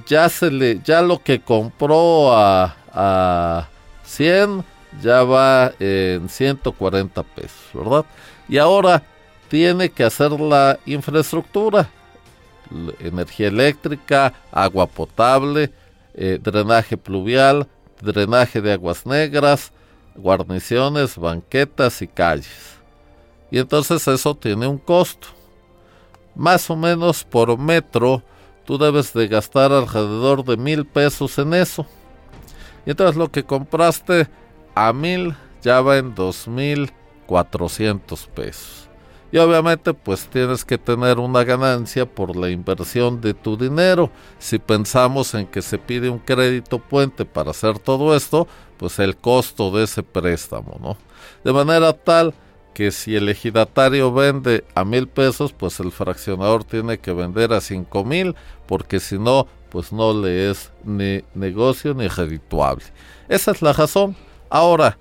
ya 0.08 0.30
se 0.30 0.52
le 0.52 0.80
ya 0.84 1.02
lo 1.02 1.22
que 1.22 1.42
compró 1.42 2.36
a, 2.36 2.76
a 2.92 3.68
100 4.06 4.64
ya 5.02 5.24
va 5.24 5.74
en 5.80 6.30
140 6.30 7.24
pesos, 7.24 7.66
¿verdad? 7.74 8.06
Y 8.48 8.58
ahora 8.58 9.04
tiene 9.48 9.90
que 9.90 10.04
hacer 10.04 10.32
la 10.32 10.80
infraestructura, 10.86 11.90
energía 13.00 13.48
eléctrica, 13.48 14.34
agua 14.52 14.88
potable, 14.88 15.72
eh, 16.14 16.40
drenaje 16.42 16.98
pluvial, 16.98 17.68
drenaje 18.02 18.62
de 18.62 18.74
aguas 18.74 19.06
negras, 19.06 19.72
guarniciones, 20.16 21.18
banquetas 21.18 22.02
y 22.02 22.08
calles. 22.08 22.78
Y 23.54 23.60
entonces 23.60 24.08
eso 24.08 24.34
tiene 24.34 24.66
un 24.66 24.80
costo. 24.80 25.28
Más 26.34 26.68
o 26.72 26.76
menos 26.76 27.24
por 27.24 27.56
metro 27.56 28.24
tú 28.66 28.80
debes 28.80 29.14
de 29.14 29.28
gastar 29.28 29.72
alrededor 29.72 30.44
de 30.44 30.58
mil 30.58 30.88
pesos 30.88 31.38
en 31.38 31.54
eso. 31.54 31.86
Y 32.84 32.90
entonces 32.90 33.16
lo 33.16 33.32
que 33.32 33.44
compraste 33.44 34.28
a 34.74 34.92
mil 34.92 35.36
ya 35.62 35.82
va 35.82 36.00
en 36.00 36.16
dos 36.16 36.48
mil 36.48 36.92
cuatrocientos 37.28 38.26
pesos. 38.26 38.90
Y 39.32 39.38
obviamente 39.38 39.94
pues 39.94 40.26
tienes 40.26 40.66
que 40.66 40.80
tener 40.80 41.20
una 41.20 41.44
ganancia 41.44 42.08
por 42.08 42.36
la 42.36 42.50
inversión 42.50 43.22
de 43.22 43.36
tu 43.36 43.56
dinero. 43.56 44.10
Si 44.40 44.58
pensamos 44.58 45.36
en 45.36 45.46
que 45.46 45.62
se 45.62 45.78
pide 45.78 46.10
un 46.10 46.18
crédito 46.18 46.80
puente 46.80 47.24
para 47.24 47.52
hacer 47.52 47.78
todo 47.78 48.16
esto, 48.16 48.48
pues 48.78 48.98
el 48.98 49.16
costo 49.16 49.70
de 49.70 49.84
ese 49.84 50.02
préstamo, 50.02 50.80
¿no? 50.82 50.98
De 51.44 51.54
manera 51.54 51.94
tal 51.94 52.34
que 52.74 52.92
si 52.92 53.16
el 53.16 53.30
ejidatario 53.30 54.12
vende 54.12 54.64
a 54.76 54.84
mil 54.84 55.08
pesos, 55.08 55.54
pues 55.54 55.80
el 55.80 55.92
fraccionador 55.92 56.64
tiene 56.64 56.98
que 56.98 57.14
vender 57.14 57.54
a 57.54 57.62
cinco 57.62 58.04
mil, 58.04 58.36
porque 58.66 59.00
si 59.00 59.18
no, 59.18 59.48
pues 59.70 59.92
no 59.92 60.14
le 60.14 60.50
es 60.52 60.72
ni 60.84 61.24
negocio 61.34 61.94
ni 61.94 62.08
redituable. 62.08 62.86
Esa 63.30 63.52
es 63.52 63.62
la 63.62 63.74
razón. 63.74 64.16
Ahora, 64.50 64.98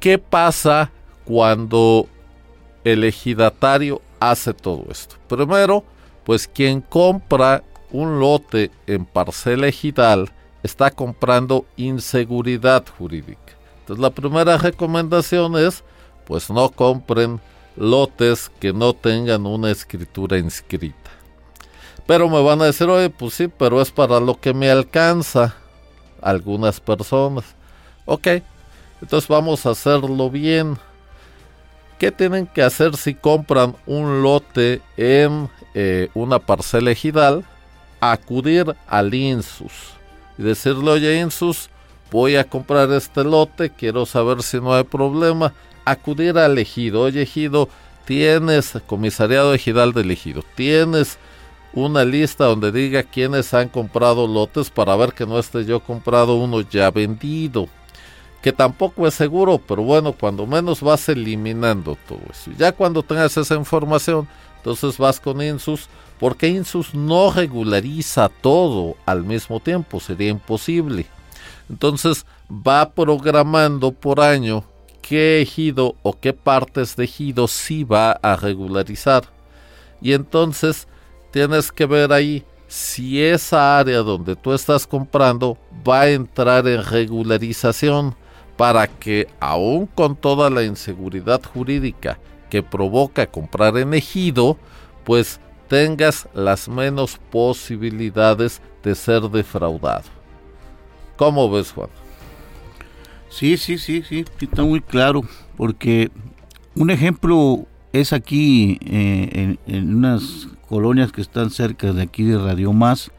¿qué 0.00 0.18
pasa 0.18 0.90
cuando 1.24 2.08
el 2.84 3.04
ejidatario 3.04 4.00
hace 4.20 4.54
todo 4.54 4.86
esto? 4.90 5.16
Primero, 5.28 5.84
pues 6.24 6.48
quien 6.48 6.80
compra 6.80 7.62
un 7.92 8.18
lote 8.18 8.70
en 8.86 9.04
parcela 9.04 9.68
ejidal 9.68 10.30
está 10.62 10.90
comprando 10.90 11.64
inseguridad 11.76 12.84
jurídica. 12.98 13.54
Entonces 13.80 14.02
la 14.02 14.10
primera 14.10 14.58
recomendación 14.58 15.56
es, 15.56 15.84
pues 16.26 16.50
no 16.50 16.68
compren 16.70 17.40
lotes 17.76 18.50
que 18.60 18.72
no 18.72 18.92
tengan 18.92 19.46
una 19.46 19.70
escritura 19.70 20.38
inscrita. 20.38 21.10
Pero 22.06 22.28
me 22.28 22.42
van 22.42 22.62
a 22.62 22.66
decir, 22.66 22.88
oye, 22.88 23.10
pues 23.10 23.34
sí, 23.34 23.48
pero 23.48 23.80
es 23.80 23.90
para 23.90 24.20
lo 24.20 24.38
que 24.38 24.54
me 24.54 24.70
alcanza 24.70 25.54
algunas 26.20 26.80
personas. 26.80 27.44
Ok, 28.04 28.28
entonces 29.00 29.28
vamos 29.28 29.66
a 29.66 29.70
hacerlo 29.70 30.30
bien. 30.30 30.78
¿Qué 31.98 32.12
tienen 32.12 32.46
que 32.46 32.62
hacer 32.62 32.96
si 32.96 33.14
compran 33.14 33.74
un 33.86 34.22
lote 34.22 34.82
en 34.96 35.48
eh, 35.74 36.10
una 36.14 36.38
parcela 36.38 36.90
ejidal? 36.90 37.44
Acudir 38.00 38.76
al 38.86 39.14
INSUS 39.14 39.72
y 40.36 40.42
decirle, 40.42 40.90
oye 40.90 41.18
INSUS, 41.18 41.70
voy 42.10 42.36
a 42.36 42.44
comprar 42.44 42.90
este 42.92 43.24
lote, 43.24 43.70
quiero 43.70 44.04
saber 44.04 44.42
si 44.42 44.60
no 44.60 44.74
hay 44.74 44.84
problema. 44.84 45.54
Acudir 45.86 46.36
al 46.36 46.58
ejido, 46.58 47.00
oye 47.00 47.22
ejido, 47.22 47.70
tienes 48.04 48.74
comisariado 48.86 49.54
ejidal 49.54 49.94
del 49.94 50.10
ejido, 50.10 50.44
tienes 50.54 51.16
una 51.72 52.04
lista 52.04 52.44
donde 52.44 52.72
diga 52.72 53.02
quiénes 53.02 53.54
han 53.54 53.70
comprado 53.70 54.26
lotes 54.26 54.68
para 54.68 54.94
ver 54.96 55.14
que 55.14 55.26
no 55.26 55.38
esté 55.38 55.64
yo 55.64 55.80
comprado 55.80 56.34
uno 56.36 56.60
ya 56.60 56.90
vendido 56.90 57.68
que 58.46 58.52
tampoco 58.52 59.08
es 59.08 59.14
seguro, 59.14 59.58
pero 59.58 59.82
bueno, 59.82 60.12
cuando 60.12 60.46
menos 60.46 60.80
vas 60.80 61.08
eliminando 61.08 61.98
todo 62.06 62.20
eso. 62.30 62.52
Ya 62.56 62.70
cuando 62.70 63.02
tengas 63.02 63.36
esa 63.36 63.56
información, 63.56 64.28
entonces 64.58 64.98
vas 64.98 65.18
con 65.18 65.42
Insus, 65.42 65.88
porque 66.20 66.46
Insus 66.46 66.94
no 66.94 67.32
regulariza 67.32 68.28
todo 68.28 68.94
al 69.04 69.24
mismo 69.24 69.58
tiempo, 69.58 69.98
sería 69.98 70.28
imposible. 70.28 71.06
Entonces 71.68 72.24
va 72.48 72.88
programando 72.90 73.90
por 73.90 74.20
año 74.20 74.62
qué 75.08 75.40
ejido 75.40 75.94
o 76.02 76.18
qué 76.18 76.32
partes 76.32 76.96
de 76.96 77.04
ejido 77.04 77.46
sí 77.46 77.84
va 77.84 78.12
a 78.12 78.36
regularizar. 78.36 79.24
Y 80.00 80.12
entonces 80.12 80.88
tienes 81.30 81.70
que 81.70 81.86
ver 81.86 82.12
ahí 82.12 82.44
si 82.66 83.22
esa 83.22 83.78
área 83.78 83.98
donde 83.98 84.34
tú 84.34 84.52
estás 84.52 84.86
comprando 84.86 85.56
va 85.88 86.02
a 86.02 86.10
entrar 86.10 86.66
en 86.66 86.84
regularización 86.84 88.16
para 88.56 88.88
que 88.88 89.28
aún 89.38 89.86
con 89.86 90.16
toda 90.16 90.50
la 90.50 90.64
inseguridad 90.64 91.42
jurídica 91.44 92.18
que 92.50 92.62
provoca 92.62 93.26
comprar 93.26 93.76
en 93.76 93.94
ejido, 93.94 94.56
pues 95.04 95.38
tengas 95.68 96.28
las 96.34 96.68
menos 96.68 97.18
posibilidades 97.30 98.60
de 98.82 98.94
ser 98.94 99.22
defraudado. 99.22 100.08
¿Cómo 101.16 101.50
ves, 101.50 101.72
Juan? 101.72 101.90
Sí, 103.28 103.56
sí, 103.56 103.78
sí, 103.78 104.02
sí, 104.02 104.24
está 104.40 104.62
muy 104.62 104.80
claro, 104.80 105.22
porque 105.56 106.10
un 106.74 106.90
ejemplo 106.90 107.66
es 107.92 108.12
aquí 108.12 108.78
eh, 108.82 109.56
en, 109.66 109.96
unas 109.96 110.48
colonias 110.68 111.12
que 111.12 111.20
están 111.20 111.50
cerca 111.50 111.92
de 111.92 112.02
aquí 112.02 112.24
de 112.24 112.38
Radio 112.38 112.72
Más, 112.72 113.10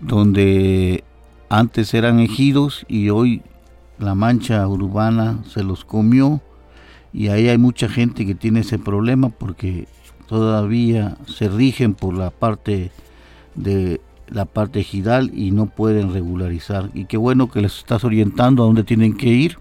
donde 0.00 1.04
antes 1.48 1.94
eran 1.94 2.18
ejidos 2.20 2.84
y 2.88 3.10
hoy 3.10 3.42
la 3.98 4.14
mancha 4.14 4.66
urbana 4.66 5.38
se 5.48 5.62
los 5.62 5.84
comió 5.84 6.40
y 7.12 7.28
ahí 7.28 7.48
hay 7.48 7.58
mucha 7.58 7.88
gente 7.88 8.26
que 8.26 8.34
tiene 8.34 8.60
ese 8.60 8.78
problema 8.78 9.28
porque 9.28 9.86
todavía 10.26 11.16
se 11.26 11.48
rigen 11.48 11.94
por 11.94 12.14
la 12.14 12.30
parte 12.30 12.90
de 13.54 14.00
la 14.32 14.44
parte 14.44 14.80
ejidal 14.80 15.30
y 15.34 15.50
no 15.50 15.66
pueden 15.66 16.12
regularizar 16.12 16.90
y 16.94 17.04
qué 17.04 17.16
bueno 17.16 17.50
que 17.50 17.60
les 17.60 17.78
estás 17.78 18.04
orientando 18.04 18.62
a 18.62 18.66
dónde 18.66 18.84
tienen 18.84 19.16
que 19.16 19.28
ir 19.28 19.58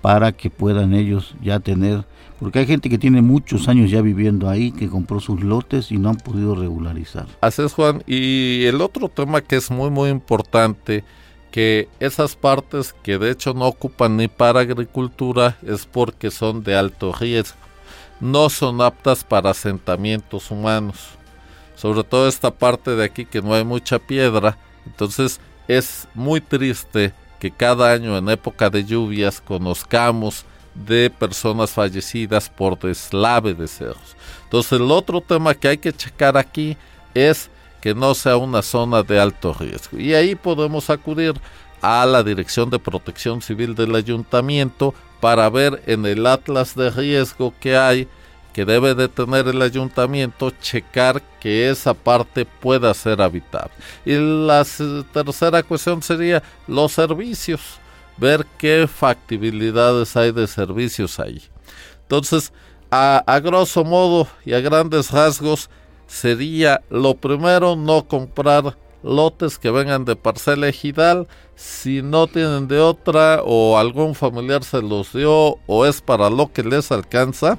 para 0.00 0.32
que 0.32 0.50
puedan 0.50 0.94
ellos 0.94 1.34
ya 1.42 1.60
tener 1.60 2.04
porque 2.38 2.60
hay 2.60 2.66
gente 2.66 2.88
que 2.88 2.98
tiene 2.98 3.20
muchos 3.20 3.68
años 3.68 3.90
ya 3.90 4.00
viviendo 4.00 4.48
ahí, 4.48 4.70
que 4.70 4.88
compró 4.88 5.18
sus 5.18 5.42
lotes 5.42 5.90
y 5.90 5.98
no 5.98 6.10
han 6.10 6.18
podido 6.18 6.54
regularizar. 6.54 7.26
Así 7.40 7.62
es, 7.62 7.72
Juan. 7.72 8.04
Y 8.06 8.64
el 8.66 8.80
otro 8.80 9.08
tema 9.08 9.40
que 9.40 9.56
es 9.56 9.70
muy, 9.70 9.90
muy 9.90 10.08
importante, 10.10 11.02
que 11.50 11.88
esas 11.98 12.36
partes 12.36 12.94
que 13.02 13.18
de 13.18 13.32
hecho 13.32 13.54
no 13.54 13.66
ocupan 13.66 14.16
ni 14.16 14.28
para 14.28 14.60
agricultura 14.60 15.58
es 15.66 15.86
porque 15.86 16.30
son 16.30 16.62
de 16.62 16.76
alto 16.76 17.12
riesgo. 17.12 17.58
No 18.20 18.50
son 18.50 18.80
aptas 18.82 19.24
para 19.24 19.50
asentamientos 19.50 20.50
humanos. 20.50 21.17
Sobre 21.78 22.02
todo 22.02 22.26
esta 22.26 22.50
parte 22.50 22.96
de 22.96 23.04
aquí 23.04 23.24
que 23.24 23.40
no 23.40 23.54
hay 23.54 23.64
mucha 23.64 24.00
piedra. 24.00 24.58
Entonces 24.84 25.38
es 25.68 26.08
muy 26.12 26.40
triste 26.40 27.12
que 27.38 27.52
cada 27.52 27.92
año 27.92 28.18
en 28.18 28.28
época 28.28 28.68
de 28.68 28.84
lluvias 28.84 29.40
conozcamos 29.40 30.44
de 30.74 31.08
personas 31.08 31.70
fallecidas 31.70 32.50
por 32.50 32.76
deslave 32.80 33.54
de 33.54 33.68
cerros. 33.68 34.16
Entonces 34.44 34.72
el 34.72 34.90
otro 34.90 35.20
tema 35.20 35.54
que 35.54 35.68
hay 35.68 35.78
que 35.78 35.92
checar 35.92 36.36
aquí 36.36 36.76
es 37.14 37.48
que 37.80 37.94
no 37.94 38.12
sea 38.14 38.36
una 38.36 38.62
zona 38.62 39.04
de 39.04 39.20
alto 39.20 39.54
riesgo. 39.54 40.00
Y 40.00 40.14
ahí 40.14 40.34
podemos 40.34 40.90
acudir 40.90 41.34
a 41.80 42.04
la 42.06 42.24
Dirección 42.24 42.70
de 42.70 42.80
Protección 42.80 43.40
Civil 43.40 43.76
del 43.76 43.94
Ayuntamiento 43.94 44.94
para 45.20 45.48
ver 45.48 45.80
en 45.86 46.06
el 46.06 46.26
atlas 46.26 46.74
de 46.74 46.90
riesgo 46.90 47.54
que 47.60 47.76
hay 47.76 48.08
que 48.58 48.64
debe 48.64 48.96
de 48.96 49.06
tener 49.06 49.46
el 49.46 49.62
ayuntamiento, 49.62 50.50
checar 50.50 51.22
que 51.38 51.70
esa 51.70 51.94
parte 51.94 52.44
pueda 52.44 52.92
ser 52.92 53.22
habitable. 53.22 53.70
Y 54.04 54.14
la 54.16 54.66
tercera 55.12 55.62
cuestión 55.62 56.02
sería 56.02 56.42
los 56.66 56.90
servicios 56.90 57.60
ver 58.16 58.44
qué 58.58 58.88
factibilidades 58.92 60.16
hay 60.16 60.32
de 60.32 60.48
servicios 60.48 61.20
ahí. 61.20 61.40
Entonces, 62.02 62.52
a, 62.90 63.22
a 63.28 63.38
grosso 63.38 63.84
modo 63.84 64.26
y 64.44 64.54
a 64.54 64.60
grandes 64.60 65.12
rasgos, 65.12 65.70
sería 66.08 66.80
lo 66.90 67.14
primero 67.14 67.76
no 67.76 68.08
comprar 68.08 68.76
lotes 69.04 69.56
que 69.56 69.70
vengan 69.70 70.04
de 70.04 70.16
parcela 70.16 70.66
ejidal 70.66 71.28
si 71.54 72.02
no 72.02 72.26
tienen 72.26 72.66
de 72.66 72.80
otra 72.80 73.40
o 73.44 73.78
algún 73.78 74.16
familiar 74.16 74.64
se 74.64 74.82
los 74.82 75.12
dio 75.12 75.58
o 75.68 75.86
es 75.86 76.00
para 76.00 76.28
lo 76.28 76.52
que 76.52 76.64
les 76.64 76.90
alcanza 76.90 77.56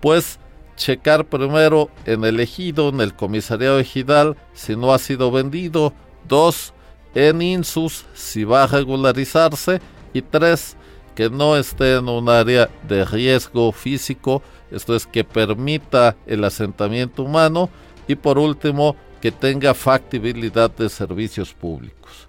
pues 0.00 0.38
checar 0.76 1.24
primero 1.24 1.90
en 2.06 2.24
el 2.24 2.38
ejido 2.40 2.88
en 2.88 3.00
el 3.00 3.14
comisariado 3.14 3.80
ejidal 3.80 4.36
si 4.52 4.76
no 4.76 4.92
ha 4.92 4.98
sido 4.98 5.30
vendido 5.30 5.92
dos 6.28 6.72
en 7.14 7.42
INSUS 7.42 8.04
si 8.14 8.44
va 8.44 8.64
a 8.64 8.66
regularizarse 8.66 9.80
y 10.12 10.22
tres, 10.22 10.76
que 11.14 11.30
no 11.30 11.56
esté 11.56 11.96
en 11.96 12.08
un 12.08 12.28
área 12.28 12.68
de 12.86 13.04
riesgo 13.04 13.72
físico, 13.72 14.42
esto 14.70 14.94
es 14.94 15.06
que 15.06 15.24
permita 15.24 16.16
el 16.26 16.44
asentamiento 16.44 17.24
humano 17.24 17.70
y 18.06 18.14
por 18.14 18.38
último 18.38 18.96
que 19.20 19.32
tenga 19.32 19.74
factibilidad 19.74 20.70
de 20.70 20.88
servicios 20.88 21.52
públicos. 21.52 22.28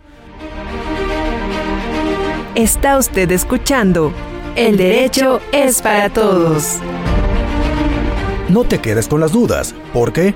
Está 2.56 2.98
usted 2.98 3.32
escuchando 3.32 4.12
El 4.56 4.76
derecho 4.78 5.40
es 5.52 5.82
para 5.82 6.10
todos. 6.10 6.80
No 8.50 8.64
te 8.64 8.80
quedes 8.80 9.08
con 9.08 9.22
las 9.22 9.32
dudas, 9.32 9.76
¿por 9.94 10.12
qué? 10.12 10.34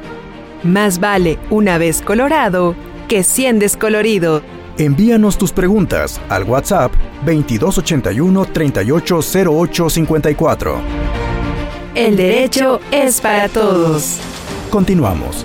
Más 0.61 0.99
vale 0.99 1.39
una 1.49 1.79
vez 1.79 2.03
colorado 2.03 2.75
que 3.07 3.23
cien 3.23 3.57
descolorido. 3.57 4.43
Envíanos 4.77 5.35
tus 5.35 5.51
preguntas 5.51 6.21
al 6.29 6.43
WhatsApp 6.43 6.91
2281 7.25 8.45
380854. 8.45 10.77
El 11.95 12.15
derecho 12.15 12.79
es 12.91 13.19
para 13.19 13.49
todos. 13.49 14.19
Continuamos. 14.69 15.43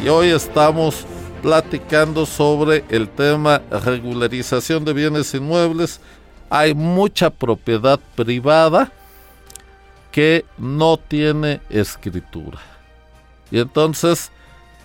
Y 0.00 0.06
hoy 0.08 0.28
estamos 0.28 1.06
platicando 1.42 2.24
sobre 2.24 2.84
el 2.88 3.08
tema 3.08 3.62
regularización 3.84 4.84
de 4.84 4.92
bienes 4.92 5.34
inmuebles. 5.34 6.00
Hay 6.50 6.74
mucha 6.74 7.30
propiedad 7.30 7.98
privada 8.14 8.92
que 10.12 10.44
no 10.58 10.96
tiene 10.96 11.60
escritura. 11.70 12.58
Y 13.50 13.58
entonces 13.58 14.30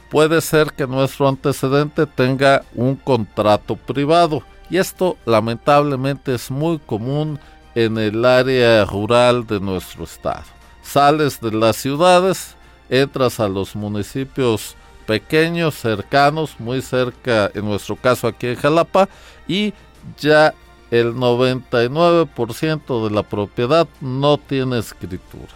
puede 0.09 0.41
ser 0.41 0.73
que 0.73 0.87
nuestro 0.87 1.27
antecedente 1.27 2.05
tenga 2.05 2.63
un 2.73 2.95
contrato 2.95 3.75
privado. 3.75 4.41
Y 4.69 4.77
esto 4.77 5.17
lamentablemente 5.25 6.33
es 6.33 6.49
muy 6.49 6.79
común 6.79 7.39
en 7.75 7.97
el 7.97 8.25
área 8.25 8.85
rural 8.85 9.45
de 9.45 9.59
nuestro 9.59 10.03
estado. 10.03 10.45
Sales 10.81 11.39
de 11.39 11.51
las 11.51 11.75
ciudades, 11.75 12.55
entras 12.89 13.39
a 13.39 13.47
los 13.47 13.75
municipios 13.75 14.75
pequeños, 15.05 15.75
cercanos, 15.75 16.59
muy 16.59 16.81
cerca, 16.81 17.49
en 17.53 17.65
nuestro 17.65 17.95
caso 17.95 18.27
aquí 18.27 18.47
en 18.47 18.55
Jalapa, 18.55 19.09
y 19.47 19.73
ya 20.19 20.53
el 20.91 21.15
99% 21.15 23.07
de 23.07 23.15
la 23.15 23.23
propiedad 23.23 23.87
no 24.01 24.37
tiene 24.37 24.79
escritura. 24.79 25.53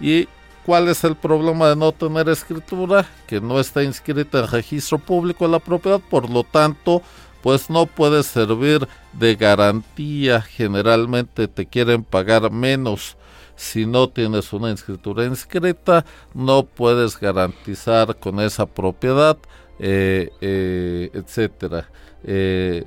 Y 0.00 0.28
¿Cuál 0.68 0.88
es 0.88 1.02
el 1.02 1.16
problema 1.16 1.70
de 1.70 1.76
no 1.76 1.92
tener 1.92 2.28
escritura? 2.28 3.08
Que 3.26 3.40
no 3.40 3.58
está 3.58 3.82
inscrita 3.82 4.40
en 4.40 4.48
registro 4.48 4.98
público 4.98 5.48
la 5.48 5.60
propiedad, 5.60 5.98
por 5.98 6.28
lo 6.28 6.44
tanto, 6.44 7.00
pues 7.42 7.70
no 7.70 7.86
puede 7.86 8.22
servir 8.22 8.86
de 9.14 9.34
garantía. 9.34 10.42
Generalmente 10.42 11.48
te 11.48 11.64
quieren 11.64 12.04
pagar 12.04 12.50
menos 12.50 13.16
si 13.56 13.86
no 13.86 14.10
tienes 14.10 14.52
una 14.52 14.70
escritura 14.70 15.24
inscrita, 15.24 16.04
no 16.34 16.64
puedes 16.64 17.18
garantizar 17.18 18.16
con 18.18 18.38
esa 18.38 18.66
propiedad, 18.66 19.38
eh, 19.78 20.30
eh, 20.42 21.10
etcétera. 21.14 21.88
Eh, 22.24 22.84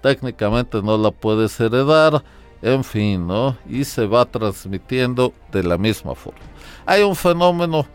técnicamente 0.00 0.82
no 0.82 0.96
la 0.96 1.10
puedes 1.10 1.58
heredar, 1.60 2.22
en 2.62 2.84
fin, 2.84 3.26
¿no? 3.26 3.56
Y 3.68 3.84
se 3.84 4.06
va 4.06 4.24
transmitiendo 4.24 5.32
de 5.52 5.62
la 5.62 5.78
misma 5.78 6.14
forma. 6.14 6.40
Hay 6.86 7.02
un 7.02 7.16
fenómeno 7.16 7.86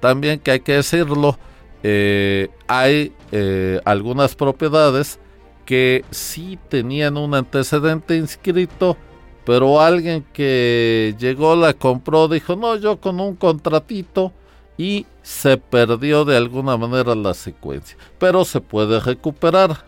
también 0.00 0.38
que 0.38 0.50
hay 0.50 0.60
que 0.60 0.74
decirlo, 0.74 1.38
eh, 1.82 2.48
hay 2.66 3.12
eh, 3.30 3.80
algunas 3.84 4.34
propiedades 4.34 5.18
que 5.64 6.04
sí 6.10 6.58
tenían 6.68 7.16
un 7.16 7.34
antecedente 7.34 8.16
inscrito, 8.16 8.96
pero 9.44 9.80
alguien 9.80 10.24
que 10.32 11.14
llegó, 11.18 11.56
la 11.56 11.72
compró, 11.72 12.28
dijo, 12.28 12.56
no, 12.56 12.76
yo 12.76 13.00
con 13.00 13.20
un 13.20 13.36
contratito 13.36 14.32
y 14.76 15.06
se 15.22 15.56
perdió 15.56 16.24
de 16.24 16.36
alguna 16.36 16.76
manera 16.76 17.14
la 17.14 17.34
secuencia, 17.34 17.96
pero 18.18 18.44
se 18.44 18.60
puede 18.60 19.00
recuperar. 19.00 19.84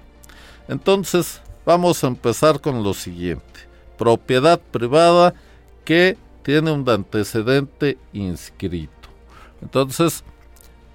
Entonces, 0.68 1.40
vamos 1.64 2.02
a 2.02 2.08
empezar 2.08 2.60
con 2.60 2.82
lo 2.82 2.94
siguiente. 2.94 3.60
Propiedad 3.98 4.60
privada 4.60 5.34
que 5.84 6.16
tiene 6.42 6.70
un 6.72 6.88
antecedente 6.88 7.98
inscrito. 8.12 8.92
Entonces, 9.62 10.24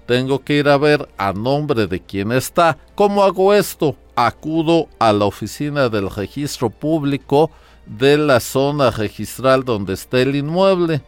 tengo 0.06 0.40
que 0.40 0.54
ir 0.54 0.68
a 0.68 0.76
ver 0.76 1.08
a 1.16 1.32
nombre 1.32 1.86
de 1.86 2.00
quién 2.00 2.32
está. 2.32 2.76
¿Cómo 2.94 3.22
hago 3.22 3.54
esto? 3.54 3.96
Acudo 4.16 4.88
a 4.98 5.12
la 5.12 5.24
oficina 5.24 5.88
del 5.88 6.10
registro 6.10 6.68
público 6.70 7.50
de 7.86 8.18
la 8.18 8.40
zona 8.40 8.90
registral 8.90 9.64
donde 9.64 9.94
esté 9.94 10.22
el 10.22 10.36
inmueble. 10.36 11.02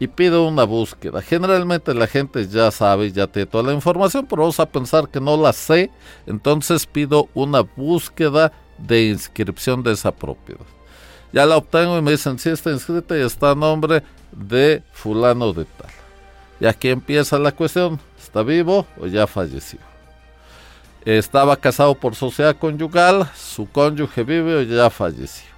y 0.00 0.08
pido 0.08 0.48
una 0.48 0.64
búsqueda. 0.64 1.20
Generalmente 1.20 1.92
la 1.92 2.06
gente 2.06 2.48
ya 2.48 2.70
sabe, 2.70 3.12
ya 3.12 3.26
tiene 3.26 3.44
toda 3.44 3.64
la 3.64 3.74
información, 3.74 4.26
pero 4.26 4.42
vamos 4.42 4.58
a 4.58 4.64
pensar 4.64 5.10
que 5.10 5.20
no 5.20 5.36
la 5.36 5.52
sé, 5.52 5.90
entonces 6.26 6.86
pido 6.86 7.28
una 7.34 7.60
búsqueda 7.60 8.50
de 8.86 9.08
inscripción 9.08 9.82
de 9.82 9.92
esa 9.92 10.12
propiedad. 10.12 10.66
Ya 11.32 11.46
la 11.46 11.56
obtengo 11.56 11.96
y 11.98 12.02
me 12.02 12.12
dicen 12.12 12.38
si 12.38 12.48
está 12.48 12.70
inscrita 12.70 13.16
y 13.16 13.22
está 13.22 13.52
a 13.52 13.54
nombre 13.54 14.02
de 14.32 14.82
fulano 14.92 15.52
de 15.52 15.64
tal. 15.64 15.90
Y 16.60 16.66
aquí 16.66 16.88
empieza 16.88 17.38
la 17.38 17.52
cuestión, 17.52 18.00
¿está 18.18 18.42
vivo 18.42 18.86
o 18.98 19.06
ya 19.06 19.26
falleció? 19.26 19.78
Estaba 21.04 21.56
casado 21.56 21.94
por 21.94 22.14
sociedad 22.14 22.56
conyugal, 22.56 23.30
su 23.34 23.66
cónyuge 23.70 24.22
vive 24.22 24.56
o 24.56 24.62
ya 24.62 24.90
falleció. 24.90 25.48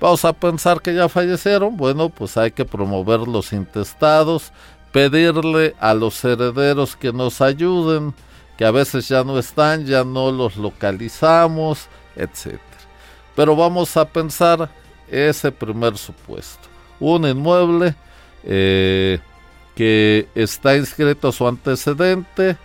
Vamos 0.00 0.24
a 0.24 0.32
pensar 0.32 0.80
que 0.80 0.94
ya 0.94 1.08
fallecieron, 1.08 1.76
bueno, 1.76 2.08
pues 2.08 2.36
hay 2.36 2.50
que 2.50 2.64
promover 2.64 3.20
los 3.20 3.52
intestados, 3.52 4.52
pedirle 4.92 5.74
a 5.78 5.94
los 5.94 6.22
herederos 6.24 6.96
que 6.96 7.12
nos 7.12 7.40
ayuden, 7.40 8.14
que 8.56 8.64
a 8.64 8.70
veces 8.70 9.08
ya 9.08 9.24
no 9.24 9.38
están, 9.38 9.86
ya 9.86 10.04
no 10.04 10.32
los 10.32 10.56
localizamos, 10.56 11.88
etc. 12.16 12.60
Pero 13.40 13.56
vamos 13.56 13.96
a 13.96 14.04
pensar 14.04 14.68
ese 15.10 15.50
primer 15.50 15.96
supuesto. 15.96 16.68
Un 17.00 17.26
inmueble 17.26 17.94
eh, 18.44 19.18
que 19.74 20.28
está 20.34 20.76
inscrito 20.76 21.32
su 21.32 21.48
antecedente 21.48 22.58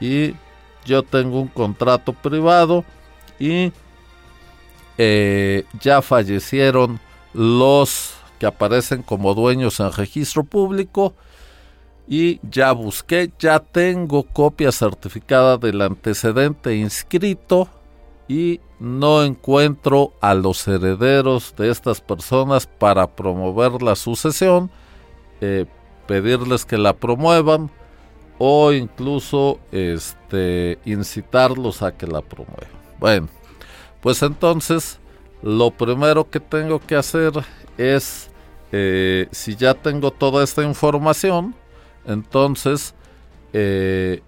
y 0.00 0.36
yo 0.84 1.02
tengo 1.02 1.40
un 1.40 1.48
contrato 1.48 2.12
privado 2.12 2.84
y 3.40 3.72
eh, 4.98 5.64
ya 5.80 6.00
fallecieron 6.00 7.00
los 7.34 8.14
que 8.38 8.46
aparecen 8.46 9.02
como 9.02 9.34
dueños 9.34 9.80
en 9.80 9.90
registro 9.90 10.44
público 10.44 11.12
y 12.06 12.38
ya 12.48 12.70
busqué, 12.70 13.32
ya 13.36 13.58
tengo 13.58 14.22
copia 14.22 14.70
certificada 14.70 15.56
del 15.56 15.82
antecedente 15.82 16.76
inscrito 16.76 17.68
y 18.30 18.60
no 18.78 19.24
encuentro 19.24 20.12
a 20.20 20.34
los 20.34 20.68
herederos 20.68 21.52
de 21.56 21.68
estas 21.68 22.00
personas 22.00 22.64
para 22.64 23.08
promover 23.08 23.82
la 23.82 23.96
sucesión, 23.96 24.70
eh, 25.40 25.66
pedirles 26.06 26.64
que 26.64 26.78
la 26.78 26.92
promuevan 26.92 27.72
o 28.38 28.70
incluso 28.70 29.58
este, 29.72 30.78
incitarlos 30.84 31.82
a 31.82 31.90
que 31.90 32.06
la 32.06 32.22
promuevan. 32.22 32.70
Bueno, 33.00 33.28
pues 34.00 34.22
entonces 34.22 35.00
lo 35.42 35.72
primero 35.72 36.30
que 36.30 36.38
tengo 36.38 36.78
que 36.78 36.94
hacer 36.94 37.32
es, 37.78 38.30
eh, 38.70 39.26
si 39.32 39.56
ya 39.56 39.74
tengo 39.74 40.12
toda 40.12 40.44
esta 40.44 40.62
información, 40.62 41.52
entonces 42.06 42.94
eh, 43.52 44.22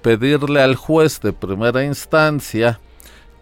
pedirle 0.00 0.62
al 0.62 0.76
juez 0.76 1.20
de 1.20 1.34
primera 1.34 1.84
instancia 1.84 2.80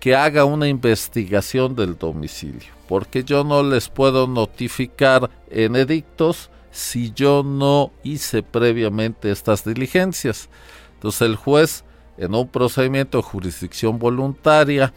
que 0.01 0.15
haga 0.15 0.45
una 0.45 0.69
investigación 0.69 1.75
del 1.75 1.97
domicilio, 1.97 2.73
porque 2.89 3.25
yo 3.25 3.45
no 3.45 3.63
les 3.63 3.89
puedo 3.89 4.27
notificar 4.27 5.31
en 5.51 5.77
edictos 5.77 6.51
si 6.71 7.11
yo 7.13 7.43
no 7.43 7.91
hice 8.03 8.43
previamente 8.43 9.31
estas 9.31 9.65
diligencias. 9.65 10.49
Entonces 10.95 11.23
el 11.23 11.37
juez, 11.37 11.85
en 12.19 12.35
un 12.35 12.49
procedimiento 12.49 13.19
de 13.19 13.23
jurisdicción 13.23 13.99
voluntaria, 13.99 14.93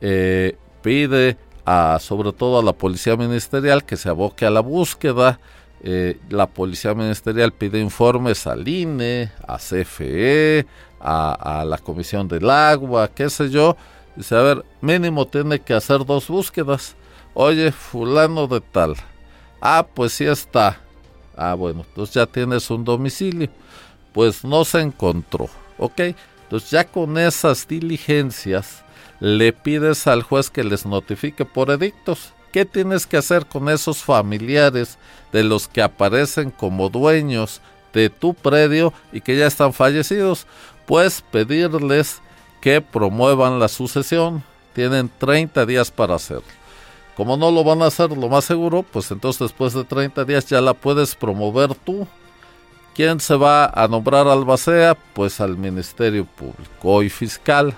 eh, 0.00 0.56
pide 0.82 1.36
a, 1.64 1.98
sobre 2.00 2.32
todo 2.32 2.60
a 2.60 2.62
la 2.62 2.72
policía 2.72 3.16
ministerial 3.16 3.84
que 3.84 3.96
se 3.96 4.08
aboque 4.08 4.46
a 4.46 4.50
la 4.50 4.60
búsqueda. 4.60 5.40
Eh, 5.82 6.18
la 6.30 6.46
policía 6.46 6.94
ministerial 6.94 7.52
pide 7.52 7.80
informes 7.80 8.46
al 8.46 8.66
INE, 8.66 9.32
a 9.46 9.58
CFE, 9.58 10.64
a, 11.00 11.60
a 11.60 11.64
la 11.64 11.78
Comisión 11.78 12.28
del 12.28 12.48
Agua, 12.48 13.10
qué 13.12 13.28
sé 13.28 13.50
yo, 13.50 13.76
Dice, 14.16 14.34
a 14.34 14.42
ver, 14.42 14.64
mínimo 14.80 15.26
tiene 15.26 15.60
que 15.60 15.74
hacer 15.74 16.04
dos 16.04 16.28
búsquedas. 16.28 16.96
Oye, 17.34 17.70
fulano 17.70 18.46
de 18.46 18.60
tal. 18.60 18.94
Ah, 19.60 19.86
pues 19.94 20.14
sí 20.14 20.24
está. 20.24 20.80
Ah, 21.36 21.54
bueno, 21.54 21.84
entonces 21.86 22.14
ya 22.14 22.26
tienes 22.26 22.70
un 22.70 22.84
domicilio. 22.84 23.50
Pues 24.12 24.42
no 24.42 24.64
se 24.64 24.80
encontró. 24.80 25.50
¿Ok? 25.78 26.00
Entonces 26.44 26.70
ya 26.70 26.84
con 26.84 27.18
esas 27.18 27.68
diligencias 27.68 28.82
le 29.20 29.52
pides 29.52 30.06
al 30.06 30.22
juez 30.22 30.48
que 30.48 30.64
les 30.64 30.86
notifique 30.86 31.44
por 31.44 31.70
edictos. 31.70 32.32
¿Qué 32.52 32.64
tienes 32.64 33.06
que 33.06 33.18
hacer 33.18 33.44
con 33.44 33.68
esos 33.68 33.98
familiares 33.98 34.98
de 35.32 35.44
los 35.44 35.68
que 35.68 35.82
aparecen 35.82 36.50
como 36.50 36.88
dueños 36.88 37.60
de 37.92 38.08
tu 38.08 38.32
predio 38.32 38.94
y 39.12 39.20
que 39.20 39.36
ya 39.36 39.46
están 39.46 39.74
fallecidos? 39.74 40.46
Pues 40.86 41.22
pedirles 41.30 42.22
que 42.66 42.80
promuevan 42.80 43.60
la 43.60 43.68
sucesión. 43.68 44.42
Tienen 44.72 45.08
30 45.18 45.66
días 45.66 45.92
para 45.92 46.16
hacerlo. 46.16 46.48
Como 47.16 47.36
no 47.36 47.52
lo 47.52 47.62
van 47.62 47.80
a 47.80 47.86
hacer 47.86 48.10
lo 48.10 48.28
más 48.28 48.44
seguro, 48.44 48.82
pues 48.82 49.08
entonces 49.12 49.38
después 49.38 49.72
de 49.72 49.84
30 49.84 50.24
días 50.24 50.46
ya 50.46 50.60
la 50.60 50.74
puedes 50.74 51.14
promover 51.14 51.76
tú. 51.76 52.08
¿Quién 52.92 53.20
se 53.20 53.36
va 53.36 53.66
a 53.66 53.86
nombrar 53.86 54.26
albacea? 54.26 54.96
Pues 55.14 55.40
al 55.40 55.56
Ministerio 55.56 56.26
Público 56.26 57.04
y 57.04 57.08
fiscal. 57.08 57.72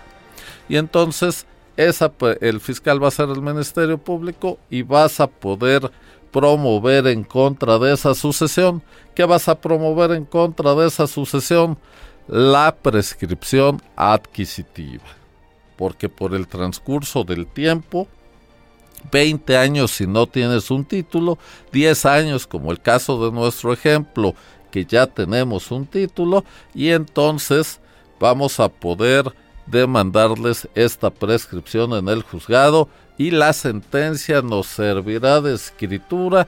Y 0.71 0.79
entonces 0.79 1.45
esa, 1.77 2.11
el 2.41 2.59
fiscal 2.59 3.05
va 3.05 3.09
a 3.09 3.11
ser 3.11 3.29
el 3.29 3.43
Ministerio 3.43 3.99
Público 3.99 4.59
y 4.71 4.85
vas 4.85 5.21
a 5.21 5.27
poder 5.27 5.91
promover 6.31 7.09
en 7.09 7.25
contra 7.25 7.79
de 7.79 7.93
esa 7.93 8.15
sucesión. 8.15 8.83
¿Qué 9.15 9.27
vas 9.27 9.51
a 9.51 9.61
promover 9.61 10.13
en 10.13 10.25
contra 10.25 10.75
de 10.75 10.87
esa 10.87 11.07
sucesión? 11.07 11.77
La 12.29 12.77
prescripción 12.77 13.83
adquisitiva, 13.97 15.05
porque 15.77 16.09
por 16.09 16.35
el 16.35 16.47
transcurso 16.47 17.25
del 17.25 17.47
tiempo, 17.47 18.07
20 19.11 19.57
años 19.57 19.93
si 19.93 20.07
no 20.07 20.27
tienes 20.27 20.71
un 20.71 20.85
título, 20.85 21.39
10 21.73 22.07
años 22.07 22.47
como 22.47 22.71
el 22.71 22.81
caso 22.81 23.25
de 23.25 23.33
nuestro 23.33 23.73
ejemplo, 23.73 24.35
que 24.71 24.85
ya 24.85 25.07
tenemos 25.07 25.71
un 25.71 25.87
título, 25.87 26.45
y 26.75 26.91
entonces 26.91 27.81
vamos 28.21 28.61
a 28.61 28.69
poder 28.69 29.33
demandarles 29.67 30.69
esta 30.75 31.11
prescripción 31.11 31.93
en 31.93 32.09
el 32.09 32.23
juzgado 32.23 32.89
y 33.17 33.31
la 33.31 33.53
sentencia 33.53 34.43
nos 34.43 34.67
servirá 34.67 35.41
de 35.41 35.55
escritura 35.55 36.47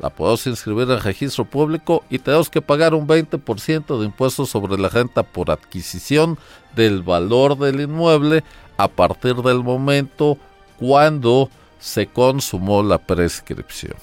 la 0.00 0.10
podemos 0.10 0.46
inscribir 0.46 0.90
en 0.90 1.00
registro 1.00 1.44
público 1.44 2.04
y 2.08 2.18
tenemos 2.18 2.48
que 2.48 2.62
pagar 2.62 2.94
un 2.94 3.06
20% 3.06 3.98
de 3.98 4.06
impuestos 4.06 4.48
sobre 4.48 4.78
la 4.78 4.88
renta 4.88 5.22
por 5.22 5.50
adquisición 5.50 6.38
del 6.74 7.02
valor 7.02 7.58
del 7.58 7.80
inmueble 7.80 8.42
a 8.78 8.88
partir 8.88 9.36
del 9.36 9.62
momento 9.62 10.38
cuando 10.78 11.50
se 11.78 12.06
consumó 12.06 12.82
la 12.82 12.98
prescripción. 12.98 13.94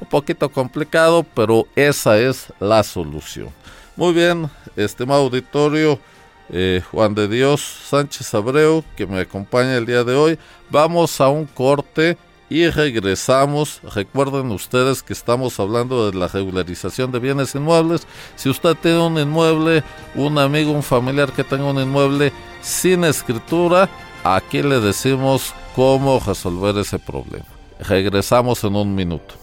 Un 0.00 0.08
poquito 0.08 0.48
complicado, 0.48 1.24
pero 1.34 1.66
esa 1.76 2.18
es 2.18 2.52
la 2.58 2.82
solución. 2.82 3.50
Muy 3.96 4.12
bien, 4.12 4.50
estimado 4.76 5.22
auditorio, 5.22 6.00
eh, 6.48 6.82
Juan 6.90 7.14
de 7.14 7.28
Dios 7.28 7.60
Sánchez 7.60 8.34
Abreu, 8.34 8.82
que 8.96 9.06
me 9.06 9.20
acompaña 9.20 9.76
el 9.76 9.86
día 9.86 10.02
de 10.02 10.14
hoy, 10.14 10.38
vamos 10.70 11.20
a 11.20 11.28
un 11.28 11.46
corte 11.46 12.16
y 12.50 12.68
regresamos. 12.68 13.80
Recuerden 13.94 14.50
ustedes 14.50 15.02
que 15.02 15.14
estamos 15.14 15.58
hablando 15.58 16.10
de 16.10 16.18
la 16.18 16.28
regularización 16.28 17.12
de 17.12 17.20
bienes 17.20 17.54
inmuebles. 17.54 18.06
Si 18.36 18.50
usted 18.50 18.74
tiene 18.74 19.00
un 19.00 19.16
inmueble, 19.16 19.84
un 20.16 20.36
amigo, 20.36 20.72
un 20.72 20.82
familiar 20.82 21.32
que 21.32 21.44
tenga 21.44 21.64
un 21.64 21.80
inmueble 21.80 22.32
sin 22.60 23.04
escritura, 23.04 23.88
aquí 24.24 24.62
le 24.62 24.80
decimos 24.80 25.54
cómo 25.74 26.20
resolver 26.26 26.76
ese 26.76 26.98
problema. 26.98 27.46
Regresamos 27.78 28.62
en 28.64 28.76
un 28.76 28.94
minuto. 28.94 29.36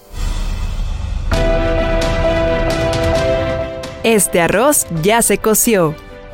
Este 4.03 4.39
arroz 4.39 4.85
ya 5.01 5.21
se 5.21 5.37
coció 5.37 5.95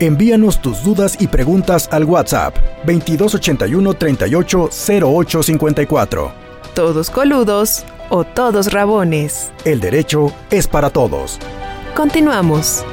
Envíanos 0.00 0.60
tus 0.60 0.82
dudas 0.82 1.16
y 1.20 1.28
preguntas 1.28 1.88
al 1.92 2.04
WhatsApp 2.04 2.56
2281 2.84 3.94
38 3.94 4.68
Todos 6.74 7.10
coludos 7.10 7.84
o 8.10 8.24
todos 8.24 8.72
rabones. 8.72 9.52
El 9.64 9.78
derecho 9.78 10.32
es 10.50 10.66
para 10.66 10.90
todos. 10.90 11.38
Continuamos. 11.94 12.84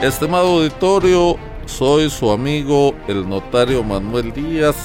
Estimado 0.00 0.46
auditorio, 0.46 1.36
soy 1.64 2.08
su 2.08 2.30
amigo 2.30 2.94
el 3.08 3.28
notario 3.28 3.82
Manuel 3.82 4.32
Díaz, 4.32 4.76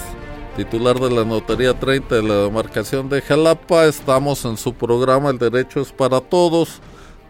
titular 0.58 1.00
de 1.00 1.12
la 1.12 1.24
Notaría 1.24 1.80
30 1.80 2.16
de 2.16 2.24
la 2.24 2.36
demarcación 2.46 3.10
de 3.10 3.22
Jalapa. 3.22 3.86
Estamos 3.86 4.44
en 4.46 4.58
su 4.58 4.74
programa 4.74 5.30
El 5.30 5.38
Derecho 5.38 5.82
es 5.82 5.92
para 5.92 6.20
Todos, 6.20 6.82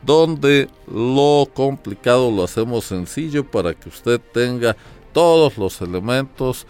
donde 0.04 0.70
lo 0.88 1.48
complicado 1.54 2.32
lo 2.32 2.44
hacemos 2.44 2.86
sencillo 2.86 3.50
para 3.50 3.74
que 3.74 3.90
usted 3.90 4.20
tenga 4.34 4.76
todos 5.14 5.58
los 5.58 5.82
elementos 5.82 6.66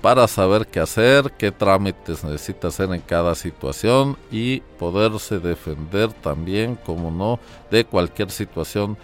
para 0.00 0.26
saber 0.26 0.66
qué 0.66 0.80
hacer, 0.80 1.32
qué 1.36 1.52
trámites 1.52 2.24
necesita 2.24 2.68
hacer 2.68 2.92
en 2.94 3.00
cada 3.00 3.34
situación 3.34 4.16
y 4.30 4.60
poderse 4.78 5.38
defender 5.38 6.12
también, 6.12 6.76
como 6.76 7.10
no, 7.10 7.38
de 7.70 7.84
cualquier 7.84 8.30
situación 8.30 8.96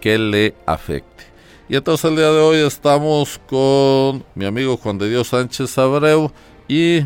que 0.00 0.18
le 0.18 0.54
afecte. 0.66 1.24
Y 1.68 1.76
entonces 1.76 2.10
el 2.10 2.16
día 2.16 2.30
de 2.30 2.40
hoy 2.40 2.58
estamos 2.58 3.40
con 3.48 4.24
mi 4.34 4.44
amigo 4.44 4.76
Juan 4.76 4.98
de 4.98 5.08
Dios 5.08 5.28
Sánchez 5.28 5.78
Abreu 5.78 6.30
y 6.68 7.00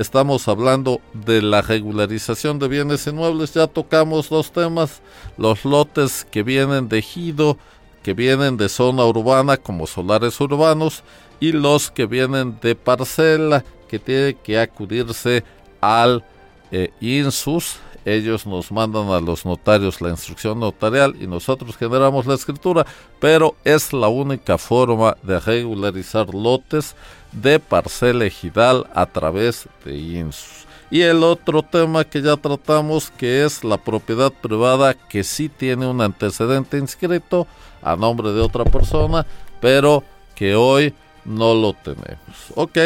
estamos 0.00 0.48
hablando 0.48 1.02
de 1.12 1.42
la 1.42 1.60
regularización 1.60 2.58
de 2.58 2.68
bienes 2.68 3.06
inmuebles. 3.06 3.52
Ya 3.52 3.66
tocamos 3.66 4.30
dos 4.30 4.50
temas, 4.50 5.02
los 5.36 5.66
lotes 5.66 6.26
que 6.30 6.42
vienen 6.42 6.88
de 6.88 6.98
ejido, 6.98 7.58
que 8.02 8.14
vienen 8.14 8.56
de 8.56 8.70
zona 8.70 9.04
urbana 9.04 9.58
como 9.58 9.86
solares 9.86 10.40
urbanos 10.40 11.04
y 11.38 11.52
los 11.52 11.90
que 11.90 12.06
vienen 12.06 12.58
de 12.62 12.74
parcela 12.74 13.62
que 13.88 13.98
tiene 13.98 14.34
que 14.34 14.58
acudirse 14.58 15.44
al 15.82 16.24
eh, 16.72 16.92
INSUS 17.00 17.76
ellos 18.04 18.46
nos 18.46 18.72
mandan 18.72 19.08
a 19.08 19.20
los 19.20 19.44
notarios 19.44 20.00
la 20.00 20.10
instrucción 20.10 20.60
notarial 20.60 21.16
y 21.20 21.26
nosotros 21.26 21.76
generamos 21.76 22.26
la 22.26 22.34
escritura, 22.34 22.86
pero 23.18 23.54
es 23.64 23.92
la 23.92 24.08
única 24.08 24.58
forma 24.58 25.16
de 25.22 25.38
regularizar 25.40 26.34
lotes 26.34 26.94
de 27.32 27.60
parcela 27.60 28.24
ejidal 28.24 28.86
a 28.94 29.06
través 29.06 29.68
de 29.84 29.96
INSUS. 29.96 30.66
Y 30.90 31.02
el 31.02 31.22
otro 31.22 31.62
tema 31.62 32.04
que 32.04 32.20
ya 32.20 32.36
tratamos, 32.36 33.10
que 33.10 33.44
es 33.44 33.62
la 33.62 33.78
propiedad 33.78 34.32
privada, 34.32 34.94
que 34.94 35.22
sí 35.22 35.48
tiene 35.48 35.86
un 35.86 36.00
antecedente 36.00 36.78
inscrito 36.78 37.46
a 37.80 37.94
nombre 37.94 38.32
de 38.32 38.40
otra 38.40 38.64
persona, 38.64 39.24
pero 39.60 40.02
que 40.34 40.56
hoy 40.56 40.92
no 41.24 41.54
lo 41.54 41.74
tenemos. 41.74 42.52
Ok, 42.56 42.76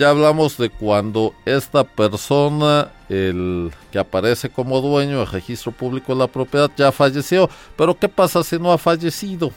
ya 0.00 0.08
hablamos 0.08 0.56
de 0.56 0.70
cuando 0.70 1.34
esta 1.44 1.84
persona, 1.84 2.90
el 3.10 3.70
que 3.92 3.98
aparece 3.98 4.48
como 4.48 4.80
dueño 4.80 5.18
del 5.18 5.26
registro 5.26 5.72
público 5.72 6.14
de 6.14 6.20
la 6.20 6.26
propiedad, 6.26 6.70
ya 6.74 6.90
falleció. 6.90 7.50
Pero 7.76 7.98
¿qué 7.98 8.08
pasa 8.08 8.42
si 8.42 8.58
no 8.58 8.72
ha 8.72 8.78
fallecido? 8.78 9.52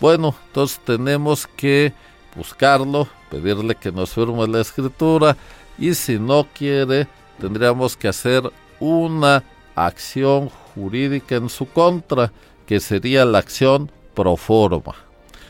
Bueno, 0.00 0.34
entonces 0.46 0.80
tenemos 0.82 1.46
que 1.46 1.92
buscarlo, 2.34 3.06
pedirle 3.30 3.74
que 3.74 3.92
nos 3.92 4.14
firme 4.14 4.48
la 4.48 4.62
escritura 4.62 5.36
y 5.78 5.92
si 5.92 6.18
no 6.18 6.46
quiere, 6.54 7.06
tendríamos 7.38 7.94
que 7.94 8.08
hacer 8.08 8.50
una 8.80 9.44
acción 9.74 10.48
jurídica 10.74 11.34
en 11.34 11.50
su 11.50 11.66
contra, 11.66 12.32
que 12.64 12.80
sería 12.80 13.26
la 13.26 13.40
acción 13.40 13.92
pro 14.14 14.34
forma. 14.38 14.94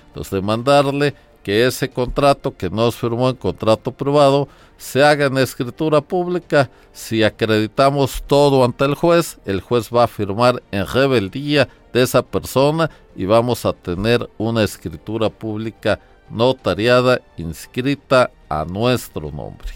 Entonces, 0.08 0.32
demandarle 0.32 1.14
que 1.42 1.66
ese 1.66 1.90
contrato 1.90 2.56
que 2.56 2.70
nos 2.70 2.96
firmó 2.96 3.28
en 3.28 3.36
contrato 3.36 3.92
privado 3.92 4.48
se 4.76 5.04
haga 5.04 5.26
en 5.26 5.38
escritura 5.38 6.00
pública. 6.00 6.70
Si 6.92 7.22
acreditamos 7.22 8.22
todo 8.26 8.64
ante 8.64 8.84
el 8.84 8.94
juez, 8.94 9.38
el 9.44 9.60
juez 9.60 9.90
va 9.94 10.04
a 10.04 10.08
firmar 10.08 10.62
en 10.70 10.86
rebeldía 10.86 11.68
de 11.92 12.02
esa 12.02 12.22
persona 12.22 12.90
y 13.14 13.26
vamos 13.26 13.64
a 13.66 13.72
tener 13.72 14.28
una 14.38 14.62
escritura 14.62 15.28
pública 15.30 16.00
notariada 16.30 17.20
inscrita 17.36 18.30
a 18.48 18.64
nuestro 18.64 19.30
nombre. 19.30 19.68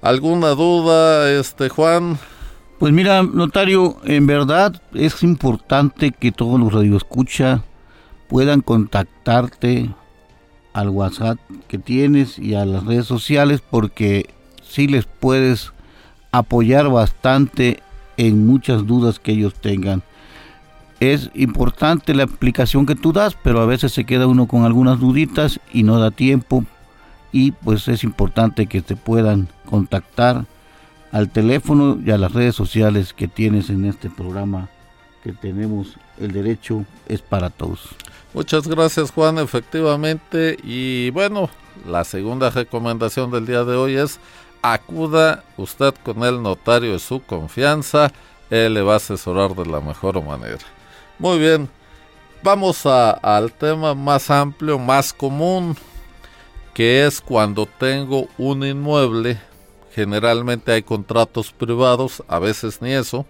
¿Alguna 0.00 0.50
duda, 0.50 1.30
este 1.30 1.68
Juan? 1.68 2.18
Pues 2.78 2.92
mira, 2.92 3.22
notario, 3.22 3.96
en 4.04 4.26
verdad 4.26 4.80
es 4.94 5.22
importante 5.22 6.12
que 6.12 6.30
todos 6.30 6.60
los 6.60 6.72
radioescucha 6.72 7.62
puedan 8.28 8.60
contactarte 8.60 9.90
al 10.76 10.90
WhatsApp 10.90 11.38
que 11.68 11.78
tienes 11.78 12.38
y 12.38 12.54
a 12.54 12.66
las 12.66 12.84
redes 12.84 13.06
sociales 13.06 13.62
porque 13.62 14.28
sí 14.62 14.86
les 14.86 15.06
puedes 15.06 15.72
apoyar 16.32 16.90
bastante 16.90 17.82
en 18.18 18.46
muchas 18.46 18.86
dudas 18.86 19.18
que 19.18 19.32
ellos 19.32 19.54
tengan. 19.54 20.02
Es 21.00 21.30
importante 21.34 22.14
la 22.14 22.24
explicación 22.24 22.84
que 22.84 22.94
tú 22.94 23.14
das, 23.14 23.38
pero 23.42 23.60
a 23.60 23.66
veces 23.66 23.92
se 23.92 24.04
queda 24.04 24.26
uno 24.26 24.46
con 24.46 24.64
algunas 24.64 25.00
duditas 25.00 25.60
y 25.72 25.82
no 25.82 25.98
da 25.98 26.10
tiempo 26.10 26.66
y 27.32 27.52
pues 27.52 27.88
es 27.88 28.04
importante 28.04 28.66
que 28.66 28.82
te 28.82 28.96
puedan 28.96 29.48
contactar 29.64 30.44
al 31.10 31.30
teléfono 31.30 31.98
y 32.04 32.10
a 32.10 32.18
las 32.18 32.32
redes 32.32 32.54
sociales 32.54 33.14
que 33.14 33.28
tienes 33.28 33.70
en 33.70 33.86
este 33.86 34.10
programa 34.10 34.68
que 35.24 35.32
tenemos 35.32 35.96
el 36.20 36.32
derecho 36.32 36.84
es 37.08 37.22
para 37.22 37.48
todos. 37.48 37.96
Muchas 38.36 38.68
gracias 38.68 39.12
Juan, 39.12 39.38
efectivamente. 39.38 40.58
Y 40.62 41.08
bueno, 41.08 41.48
la 41.86 42.04
segunda 42.04 42.50
recomendación 42.50 43.30
del 43.30 43.46
día 43.46 43.64
de 43.64 43.76
hoy 43.76 43.96
es 43.96 44.20
acuda 44.60 45.42
usted 45.56 45.94
con 46.04 46.22
el 46.22 46.42
notario 46.42 46.92
de 46.92 46.98
su 46.98 47.22
confianza, 47.22 48.12
él 48.50 48.74
le 48.74 48.82
va 48.82 48.92
a 48.92 48.96
asesorar 48.96 49.54
de 49.54 49.64
la 49.64 49.80
mejor 49.80 50.22
manera. 50.22 50.58
Muy 51.18 51.38
bien, 51.38 51.70
vamos 52.42 52.84
al 52.84 53.52
tema 53.52 53.94
más 53.94 54.28
amplio, 54.30 54.78
más 54.78 55.14
común, 55.14 55.74
que 56.74 57.06
es 57.06 57.22
cuando 57.22 57.64
tengo 57.64 58.28
un 58.36 58.66
inmueble, 58.66 59.40
generalmente 59.94 60.72
hay 60.72 60.82
contratos 60.82 61.52
privados, 61.52 62.22
a 62.28 62.38
veces 62.38 62.82
ni 62.82 62.92
eso, 62.92 63.24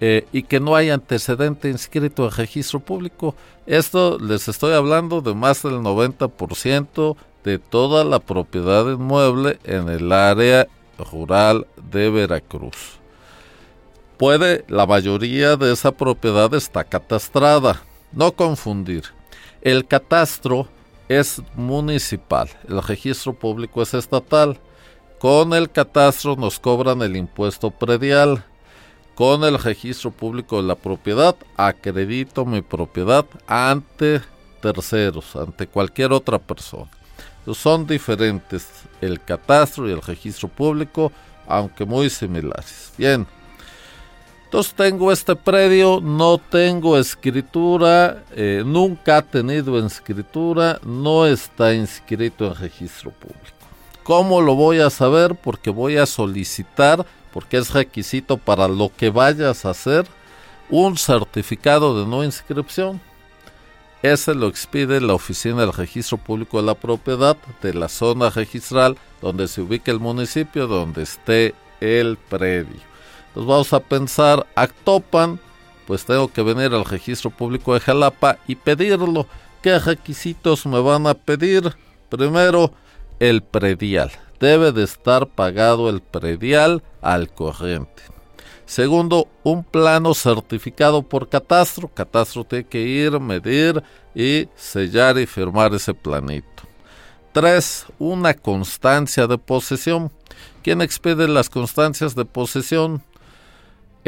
eh, 0.00 0.26
y 0.32 0.44
que 0.44 0.60
no 0.60 0.76
hay 0.76 0.90
antecedente 0.90 1.68
inscrito 1.68 2.24
en 2.24 2.30
registro 2.30 2.80
público. 2.80 3.34
Esto 3.66 4.18
les 4.18 4.48
estoy 4.48 4.74
hablando 4.74 5.20
de 5.20 5.34
más 5.34 5.62
del 5.62 5.80
90% 5.80 7.16
de 7.44 7.58
toda 7.58 8.04
la 8.04 8.20
propiedad 8.20 8.86
inmueble 8.86 9.58
en 9.64 9.88
el 9.88 10.12
área 10.12 10.68
rural 10.98 11.66
de 11.90 12.10
Veracruz. 12.10 12.98
Puede, 14.16 14.64
la 14.68 14.86
mayoría 14.86 15.56
de 15.56 15.72
esa 15.72 15.92
propiedad 15.92 16.52
está 16.54 16.84
catastrada. 16.84 17.82
No 18.12 18.32
confundir. 18.32 19.04
El 19.62 19.86
catastro 19.86 20.68
es 21.08 21.42
municipal, 21.54 22.48
el 22.68 22.82
registro 22.82 23.32
público 23.32 23.82
es 23.82 23.94
estatal. 23.94 24.58
Con 25.18 25.52
el 25.52 25.70
catastro 25.70 26.36
nos 26.36 26.58
cobran 26.58 27.02
el 27.02 27.16
impuesto 27.16 27.70
predial 27.70 28.44
con 29.18 29.42
el 29.42 29.58
registro 29.58 30.12
público 30.12 30.62
de 30.62 30.68
la 30.68 30.76
propiedad, 30.76 31.34
acredito 31.56 32.46
mi 32.46 32.62
propiedad 32.62 33.26
ante 33.48 34.20
terceros, 34.62 35.34
ante 35.34 35.66
cualquier 35.66 36.12
otra 36.12 36.38
persona. 36.38 36.88
son 37.52 37.84
diferentes 37.84 38.68
el 39.00 39.20
catastro 39.20 39.88
y 39.88 39.92
el 39.92 40.02
registro 40.02 40.46
público, 40.46 41.10
aunque 41.48 41.84
muy 41.84 42.10
similares. 42.10 42.92
Bien, 42.96 43.26
entonces 44.44 44.72
tengo 44.74 45.10
este 45.10 45.34
predio, 45.34 46.00
no 46.00 46.38
tengo 46.38 46.96
escritura, 46.96 48.22
eh, 48.36 48.62
nunca 48.64 49.16
ha 49.16 49.22
tenido 49.22 49.84
escritura, 49.84 50.78
no 50.84 51.26
está 51.26 51.74
inscrito 51.74 52.46
en 52.46 52.54
registro 52.54 53.10
público. 53.10 53.58
¿Cómo 54.04 54.40
lo 54.40 54.54
voy 54.54 54.78
a 54.78 54.90
saber? 54.90 55.34
Porque 55.34 55.70
voy 55.70 55.96
a 55.96 56.06
solicitar 56.06 57.04
porque 57.38 57.58
es 57.58 57.72
requisito 57.72 58.36
para 58.36 58.66
lo 58.66 58.90
que 58.96 59.10
vayas 59.10 59.64
a 59.64 59.70
hacer, 59.70 60.08
un 60.70 60.98
certificado 60.98 61.96
de 61.96 62.04
no 62.04 62.24
inscripción. 62.24 63.00
Ese 64.02 64.34
lo 64.34 64.48
expide 64.48 65.00
la 65.00 65.14
Oficina 65.14 65.60
del 65.60 65.72
Registro 65.72 66.18
Público 66.18 66.56
de 66.56 66.66
la 66.66 66.74
Propiedad 66.74 67.36
de 67.62 67.74
la 67.74 67.88
zona 67.88 68.28
registral 68.30 68.98
donde 69.22 69.46
se 69.46 69.60
ubica 69.60 69.92
el 69.92 70.00
municipio, 70.00 70.66
donde 70.66 71.04
esté 71.04 71.54
el 71.80 72.16
predio. 72.16 72.80
Entonces 73.28 73.48
vamos 73.48 73.72
a 73.72 73.78
pensar, 73.78 74.44
Actopan, 74.56 75.38
pues 75.86 76.04
tengo 76.04 76.26
que 76.26 76.42
venir 76.42 76.74
al 76.74 76.84
Registro 76.84 77.30
Público 77.30 77.72
de 77.72 77.78
Jalapa 77.78 78.38
y 78.48 78.56
pedirlo. 78.56 79.28
¿Qué 79.62 79.78
requisitos 79.78 80.66
me 80.66 80.80
van 80.80 81.06
a 81.06 81.14
pedir? 81.14 81.76
Primero, 82.08 82.72
el 83.20 83.42
predial 83.44 84.10
debe 84.40 84.72
de 84.72 84.84
estar 84.84 85.26
pagado 85.26 85.88
el 85.88 86.00
predial 86.00 86.82
al 87.00 87.32
corriente. 87.32 88.02
Segundo, 88.66 89.28
un 89.44 89.64
plano 89.64 90.12
certificado 90.14 91.02
por 91.02 91.28
catastro. 91.28 91.88
Catastro 91.88 92.44
tiene 92.44 92.66
que 92.66 92.80
ir, 92.80 93.18
medir 93.18 93.82
y 94.14 94.48
sellar 94.54 95.18
y 95.18 95.26
firmar 95.26 95.74
ese 95.74 95.94
planito. 95.94 96.64
Tres, 97.32 97.86
una 97.98 98.34
constancia 98.34 99.26
de 99.26 99.38
posesión. 99.38 100.10
¿Quién 100.62 100.82
expide 100.82 101.28
las 101.28 101.48
constancias 101.48 102.14
de 102.14 102.24
posesión? 102.24 103.02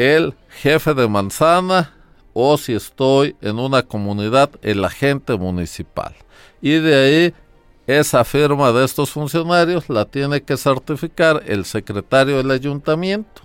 el 0.01 0.35
jefe 0.49 0.95
de 0.95 1.09
manzana 1.09 1.93
o 2.33 2.57
si 2.57 2.73
estoy 2.73 3.37
en 3.43 3.59
una 3.59 3.83
comunidad, 3.83 4.51
el 4.63 4.83
agente 4.85 5.37
municipal. 5.37 6.15
Y 6.63 6.79
de 6.79 6.95
ahí 6.95 7.35
esa 7.87 8.25
firma 8.25 8.73
de 8.73 8.85
estos 8.85 9.11
funcionarios 9.11 9.89
la 9.89 10.05
tiene 10.05 10.43
que 10.43 10.57
certificar 10.57 11.43
el 11.47 11.65
secretario 11.65 12.37
del 12.37 12.51
ayuntamiento. 12.51 13.43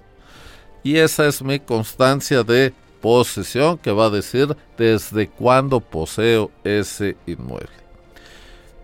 Y 0.83 0.97
esa 0.97 1.25
es 1.27 1.41
mi 1.41 1.59
constancia 1.59 2.43
de 2.43 2.73
posesión 3.01 3.77
que 3.77 3.91
va 3.91 4.05
a 4.05 4.09
decir 4.09 4.55
desde 4.77 5.27
cuándo 5.27 5.79
poseo 5.79 6.51
ese 6.63 7.17
inmueble. 7.25 7.69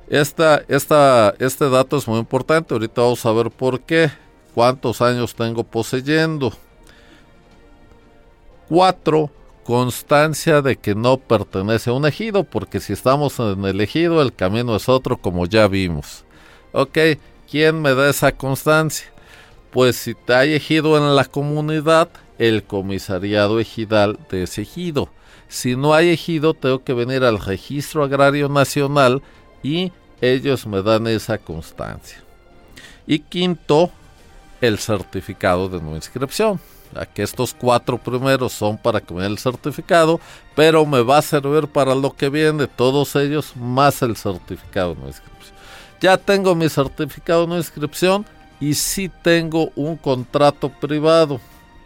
Esta, 0.07 0.63
esta, 0.67 1.33
este 1.39 1.69
dato 1.69 1.97
es 1.97 2.07
muy 2.07 2.19
importante, 2.19 2.73
ahorita 2.73 3.01
vamos 3.01 3.25
a 3.25 3.31
ver 3.31 3.49
por 3.49 3.79
qué, 3.79 4.11
cuántos 4.53 5.01
años 5.01 5.33
tengo 5.33 5.63
poseyendo. 5.63 6.51
Cuatro, 8.67 9.29
constancia 9.63 10.62
de 10.62 10.76
que 10.76 10.95
no 10.95 11.17
pertenece 11.17 11.89
a 11.89 11.93
un 11.93 12.06
ejido, 12.06 12.43
porque 12.43 12.80
si 12.80 12.93
estamos 12.93 13.39
en 13.39 13.63
el 13.65 13.82
ejido 13.82 14.21
el 14.21 14.34
camino 14.34 14.76
es 14.76 14.89
otro 14.89 15.17
como 15.17 15.45
ya 15.45 15.67
vimos. 15.67 16.26
Ok, 16.71 16.97
¿quién 17.50 17.82
me 17.82 17.93
da 17.93 18.10
esa 18.10 18.32
constancia? 18.32 19.08
Pues 19.71 19.95
si 19.95 20.13
te 20.13 20.34
hay 20.34 20.54
ejido 20.54 20.97
en 20.97 21.15
la 21.15 21.26
comunidad, 21.26 22.10
el 22.38 22.63
comisariado 22.63 23.60
ejidal 23.60 24.19
de 24.30 24.43
ese 24.43 24.63
ejido. 24.63 25.10
Si 25.47 25.76
no 25.76 25.93
hay 25.93 26.10
ejido, 26.10 26.54
tengo 26.54 26.84
que 26.84 26.93
venir 26.93 27.24
al 27.24 27.39
registro 27.39 28.04
agrario 28.04 28.50
nacional 28.50 29.21
y 29.62 29.91
ellos 30.21 30.65
me 30.65 30.82
dan 30.82 31.08
esa 31.08 31.38
constancia. 31.38 32.24
Y 33.06 33.19
quinto, 33.19 33.91
el 34.62 34.78
certificado 34.78 35.67
de 35.67 35.82
no 35.82 35.95
inscripción. 35.95 36.60
Aquí 36.95 37.21
estos 37.21 37.54
cuatro 37.54 37.97
primeros 37.97 38.54
son 38.54 38.77
para 38.77 38.99
que 38.99 39.13
me 39.13 39.23
den 39.23 39.32
el 39.34 39.38
certificado, 39.38 40.19
pero 40.56 40.86
me 40.86 41.01
va 41.01 41.19
a 41.19 41.21
servir 41.21 41.67
para 41.67 41.95
lo 41.95 42.13
que 42.15 42.30
viene, 42.30 42.67
todos 42.67 43.15
ellos 43.15 43.56
más 43.56 44.01
el 44.01 44.15
certificado 44.15 44.95
de 44.95 45.01
no 45.01 45.08
inscripción. 45.08 45.56
Ya 46.01 46.17
tengo 46.17 46.56
mi 46.56 46.67
certificado 46.67 47.41
de 47.41 47.47
no 47.47 47.58
inscripción 47.58 48.25
y 48.60 48.73
sí 48.73 49.10
tengo 49.23 49.71
un 49.75 49.95
contrato 49.97 50.69
privado. 50.69 51.39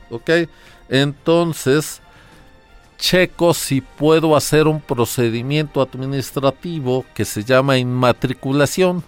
¿ok? 0.10 0.30
Entonces, 0.90 2.02
checo 2.98 3.54
si 3.54 3.82
puedo 3.82 4.36
hacer 4.36 4.68
un 4.68 4.80
procedimiento 4.82 5.82
administrativo 5.82 7.06
que 7.14 7.26
se 7.26 7.44
llama 7.44 7.78
inmatriculación. 7.78 9.04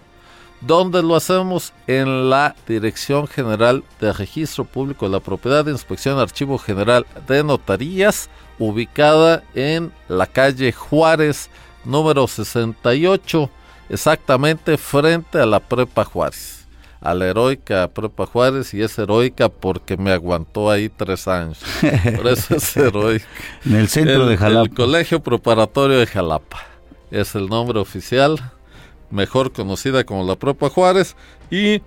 ¿Dónde 0.62 1.04
lo 1.04 1.16
hacemos? 1.16 1.74
En 1.86 2.30
la 2.30 2.56
Dirección 2.68 3.28
General 3.28 3.84
de 4.00 4.12
Registro 4.12 4.66
Público 4.66 5.06
de 5.06 5.12
la 5.12 5.20
Propiedad 5.20 5.64
de 5.64 5.72
Inspección 5.72 6.20
Archivo 6.20 6.58
General 6.58 7.06
de 7.28 7.44
Notarías, 7.44 8.30
ubicada 8.58 9.44
en 9.54 9.92
la 10.08 10.26
calle 10.26 10.72
Juárez, 10.72 11.50
número 11.86 12.28
68, 12.28 13.50
exactamente 13.90 14.78
frente 14.78 15.40
a 15.40 15.46
la 15.46 15.60
Prepa 15.60 16.04
Juárez 16.04 16.58
a 17.02 17.14
la 17.14 17.28
heroica 17.28 17.88
Prepa 17.88 18.26
Juárez 18.26 18.74
y 18.74 18.82
es 18.82 18.98
heroica 18.98 19.50
porque 19.50 19.98
me 19.98 20.12
aguantó 20.12 20.70
ahí 20.70 20.90
tres 20.90 21.28
años. 21.28 21.60
Por 22.16 22.28
eso 22.28 22.56
es 22.56 22.76
heroica. 22.78 23.26
en 23.66 23.76
el 23.76 23.88
centro 23.88 24.26
de 24.26 24.38
Jalapa. 24.38 24.64
El 24.64 24.74
Colegio 24.74 25.20
Preparatorio 25.22 26.00
de 26.00 26.08
Jalapa. 26.08 26.60
Es 27.12 27.36
el 27.36 27.48
nombre 27.48 27.80
oficial, 27.80 28.52
mejor 29.10 29.52
conocida 29.52 30.04
como 30.04 30.24
la 30.26 30.36
Prepa 30.36 30.70
Juárez. 30.70 31.16
Y 31.50 31.82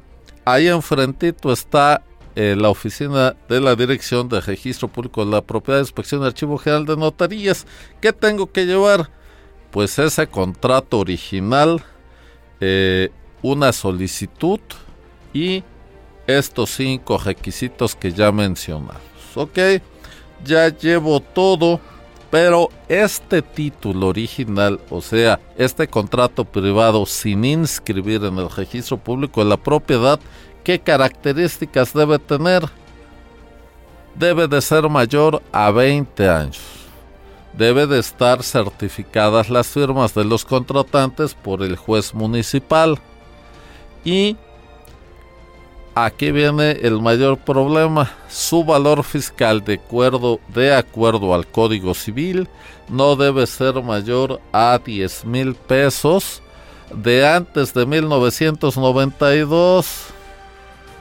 ahí 0.44 0.68
enfrentito 0.68 1.52
está 1.52 2.02
eh, 2.36 2.54
la 2.56 2.70
oficina 2.70 3.36
de 3.48 3.60
la 3.60 3.74
Dirección 3.74 4.28
de 4.28 4.40
Registro 4.40 4.88
Público 4.88 5.24
de 5.24 5.30
la 5.30 5.42
Propiedad 5.42 5.78
de 5.78 5.84
Inspección 5.84 6.20
de 6.20 6.28
Archivo 6.28 6.58
General 6.58 6.86
de 6.86 6.96
Notarías. 6.96 7.66
¿Qué 8.00 8.12
tengo 8.12 8.50
que 8.50 8.66
llevar? 8.66 9.10
Pues 9.70 9.98
ese 9.98 10.26
contrato 10.26 10.98
original, 10.98 11.82
eh, 12.60 13.10
una 13.42 13.72
solicitud, 13.72 14.60
y 15.32 15.62
estos 16.26 16.70
cinco 16.70 17.18
requisitos 17.18 17.94
que 17.94 18.12
ya 18.12 18.32
mencionamos. 18.32 18.96
Ok, 19.34 19.58
ya 20.44 20.68
llevo 20.68 21.20
todo, 21.20 21.80
pero 22.30 22.68
este 22.88 23.42
título 23.42 24.08
original, 24.08 24.80
o 24.88 25.00
sea, 25.00 25.40
este 25.56 25.88
contrato 25.88 26.44
privado 26.44 27.04
sin 27.04 27.44
inscribir 27.44 28.24
en 28.24 28.38
el 28.38 28.48
registro 28.48 28.96
público 28.96 29.42
de 29.42 29.50
la 29.50 29.56
propiedad, 29.56 30.20
¿qué 30.62 30.78
características 30.78 31.92
debe 31.92 32.20
tener? 32.20 32.62
Debe 34.14 34.46
de 34.46 34.60
ser 34.60 34.88
mayor 34.88 35.42
a 35.50 35.72
20 35.72 36.28
años. 36.28 36.60
Debe 37.52 37.88
de 37.88 37.98
estar 37.98 38.44
certificadas 38.44 39.50
las 39.50 39.66
firmas 39.66 40.14
de 40.14 40.24
los 40.24 40.44
contratantes 40.44 41.34
por 41.34 41.62
el 41.62 41.74
juez 41.74 42.14
municipal. 42.14 42.96
Y 44.04 44.36
aquí 45.94 46.30
viene 46.30 46.72
el 46.82 47.00
mayor 47.00 47.38
problema. 47.38 48.10
Su 48.28 48.64
valor 48.64 49.04
fiscal 49.04 49.64
de 49.64 49.80
acuerdo, 50.74 51.34
al 51.34 51.46
Código 51.46 51.94
Civil 51.94 52.48
no 52.88 53.16
debe 53.16 53.46
ser 53.46 53.82
mayor 53.82 54.40
a 54.52 54.78
10 54.84 55.24
mil 55.24 55.54
pesos 55.54 56.42
de 56.94 57.26
antes 57.26 57.72
de 57.74 57.86
1992. 57.86 60.06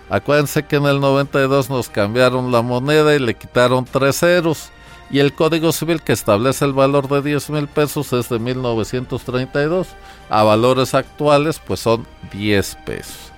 Acuérdense 0.09 0.63
que 0.63 0.77
en 0.77 0.85
el 0.85 0.99
92 0.99 1.69
nos 1.69 1.89
cambiaron 1.89 2.51
la 2.51 2.61
moneda 2.61 3.15
y 3.15 3.19
le 3.19 3.35
quitaron 3.35 3.85
tres 3.85 4.19
ceros. 4.19 4.69
Y 5.11 5.17
el 5.19 5.33
Código 5.33 5.71
Civil 5.71 6.03
que 6.03 6.13
establece 6.13 6.65
el 6.65 6.73
valor 6.73 7.07
de 7.07 7.23
10 7.23 7.49
mil 7.49 7.67
pesos 7.67 8.13
es 8.13 8.29
de 8.29 8.37
1932. 8.37 9.87
A 10.29 10.43
valores 10.43 10.93
actuales 10.93 11.59
pues 11.65 11.79
son 11.79 12.05
10 12.31 12.77
pesos. 12.85 13.28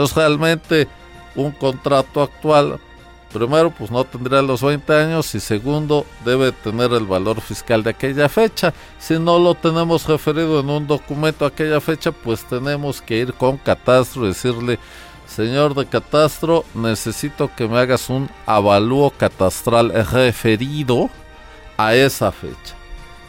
Entonces 0.00 0.16
realmente 0.16 0.88
un 1.34 1.50
contrato 1.50 2.22
actual, 2.22 2.80
primero 3.30 3.70
pues 3.70 3.90
no 3.90 4.02
tendría 4.02 4.40
los 4.40 4.62
20 4.62 4.94
años 4.94 5.34
y 5.34 5.40
segundo 5.40 6.06
debe 6.24 6.52
tener 6.52 6.94
el 6.94 7.04
valor 7.04 7.42
fiscal 7.42 7.82
de 7.82 7.90
aquella 7.90 8.30
fecha. 8.30 8.72
Si 8.98 9.18
no 9.18 9.38
lo 9.38 9.54
tenemos 9.54 10.06
referido 10.06 10.60
en 10.60 10.70
un 10.70 10.86
documento 10.86 11.44
a 11.44 11.48
aquella 11.48 11.82
fecha, 11.82 12.12
pues 12.12 12.48
tenemos 12.48 13.02
que 13.02 13.18
ir 13.18 13.34
con 13.34 13.58
catastro 13.58 14.24
y 14.24 14.28
decirle, 14.28 14.78
señor 15.26 15.74
de 15.74 15.84
catastro, 15.84 16.64
necesito 16.72 17.50
que 17.54 17.68
me 17.68 17.78
hagas 17.78 18.08
un 18.08 18.30
avalúo 18.46 19.10
catastral 19.10 19.92
referido 20.10 21.10
a 21.76 21.94
esa 21.94 22.32
fecha. 22.32 22.74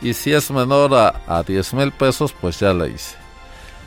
Y 0.02 0.14
si 0.14 0.32
es 0.32 0.50
menor 0.50 0.96
a, 0.96 1.22
a 1.28 1.44
10 1.44 1.74
mil 1.74 1.92
pesos, 1.92 2.32
pues 2.32 2.62
ya 2.62 2.74
la 2.74 2.88
hice. 2.88 3.21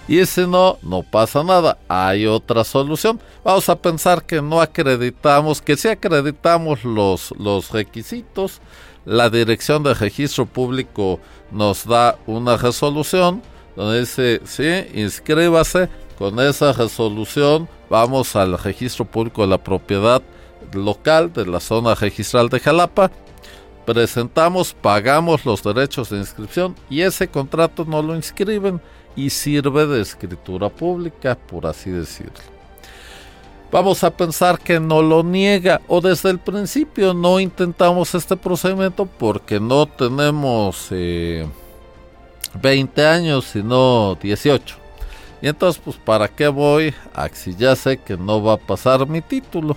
Y 0.07 0.25
si 0.27 0.47
no, 0.47 0.79
no 0.83 1.03
pasa 1.03 1.43
nada. 1.43 1.79
Hay 1.88 2.27
otra 2.27 2.62
solución. 2.64 3.21
Vamos 3.43 3.69
a 3.69 3.77
pensar 3.77 4.25
que 4.25 4.43
no 4.43 4.61
acreditamos, 4.61 5.62
que 5.62 5.77
si 5.77 5.88
acreditamos 5.88 6.85
los, 6.85 7.33
los 7.38 7.71
requisitos, 7.71 8.61
la 9.07 9.31
dirección 9.31 9.83
de 9.83 9.95
registro 9.95 10.47
público 10.47 11.21
nos 11.51 11.87
da 11.87 12.19
una 12.27 12.57
resolución 12.57 13.43
donde 13.77 14.01
dice, 14.01 14.40
sí, 14.45 14.87
inscríbase. 14.95 15.88
Con 16.19 16.38
esa 16.38 16.73
resolución 16.73 17.69
vamos 17.90 18.37
al 18.37 18.57
registro 18.59 19.05
público 19.05 19.43
de 19.43 19.49
la 19.49 19.59
propiedad 19.59 20.23
local 20.73 21.33
de 21.33 21.47
la 21.47 21.61
zona 21.61 21.95
registral 21.95 22.49
de 22.49 22.61
Jalapa. 22.61 23.11
Presentamos, 23.85 24.75
pagamos 24.75 25.45
los 25.45 25.62
derechos 25.62 26.11
de 26.11 26.19
inscripción 26.19 26.75
y 26.88 27.03
ese 27.03 27.29
contrato 27.29 27.85
no 27.85 28.01
lo 28.01 28.14
inscriben 28.14 28.81
y 29.16 29.31
sirve 29.31 29.87
de 29.87 30.00
escritura 30.00 30.68
pública, 30.68 31.37
por 31.37 31.66
así 31.66 31.90
decirlo. 31.90 32.55
Vamos 33.70 34.05
a 34.05 34.11
pensar 34.11 34.61
que 34.61 34.79
no 34.79 35.03
lo 35.03 35.24
niega 35.24 35.81
o 35.88 36.00
desde 36.00 36.31
el 36.31 36.38
principio 36.38 37.12
no 37.12 37.40
intentamos 37.40 38.14
este 38.14 38.37
procedimiento 38.37 39.05
porque 39.05 39.59
no 39.59 39.87
tenemos 39.87 40.90
20 40.90 41.50
eh, 42.62 43.06
años, 43.06 43.46
sino 43.46 44.17
18. 44.23 44.77
Y 45.42 45.48
entonces, 45.48 45.83
pues, 45.85 45.96
¿para 45.96 46.29
qué 46.29 46.46
voy? 46.48 46.94
Ah, 47.15 47.29
si 47.33 47.54
ya 47.56 47.75
sé 47.75 47.98
que 47.98 48.17
no 48.17 48.42
va 48.42 48.54
a 48.54 48.58
pasar 48.58 49.08
mi 49.08 49.21
título. 49.21 49.77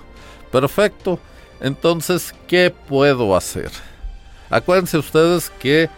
Perfecto. 0.52 1.20
Entonces, 1.60 2.34
¿qué 2.48 2.70
puedo 2.70 3.36
hacer? 3.36 3.72
Acuérdense 4.50 4.98
ustedes 4.98 5.50
que 5.60 5.90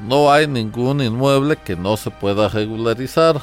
no 0.00 0.32
hay 0.32 0.46
ningún 0.46 1.00
inmueble 1.00 1.56
que 1.56 1.76
no 1.76 1.96
se 1.96 2.10
pueda 2.10 2.48
regularizar. 2.48 3.40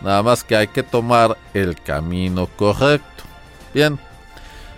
Nada 0.00 0.22
más 0.22 0.44
que 0.44 0.56
hay 0.56 0.68
que 0.68 0.82
tomar 0.82 1.36
el 1.54 1.80
camino 1.80 2.48
correcto. 2.56 3.24
Bien, 3.72 3.98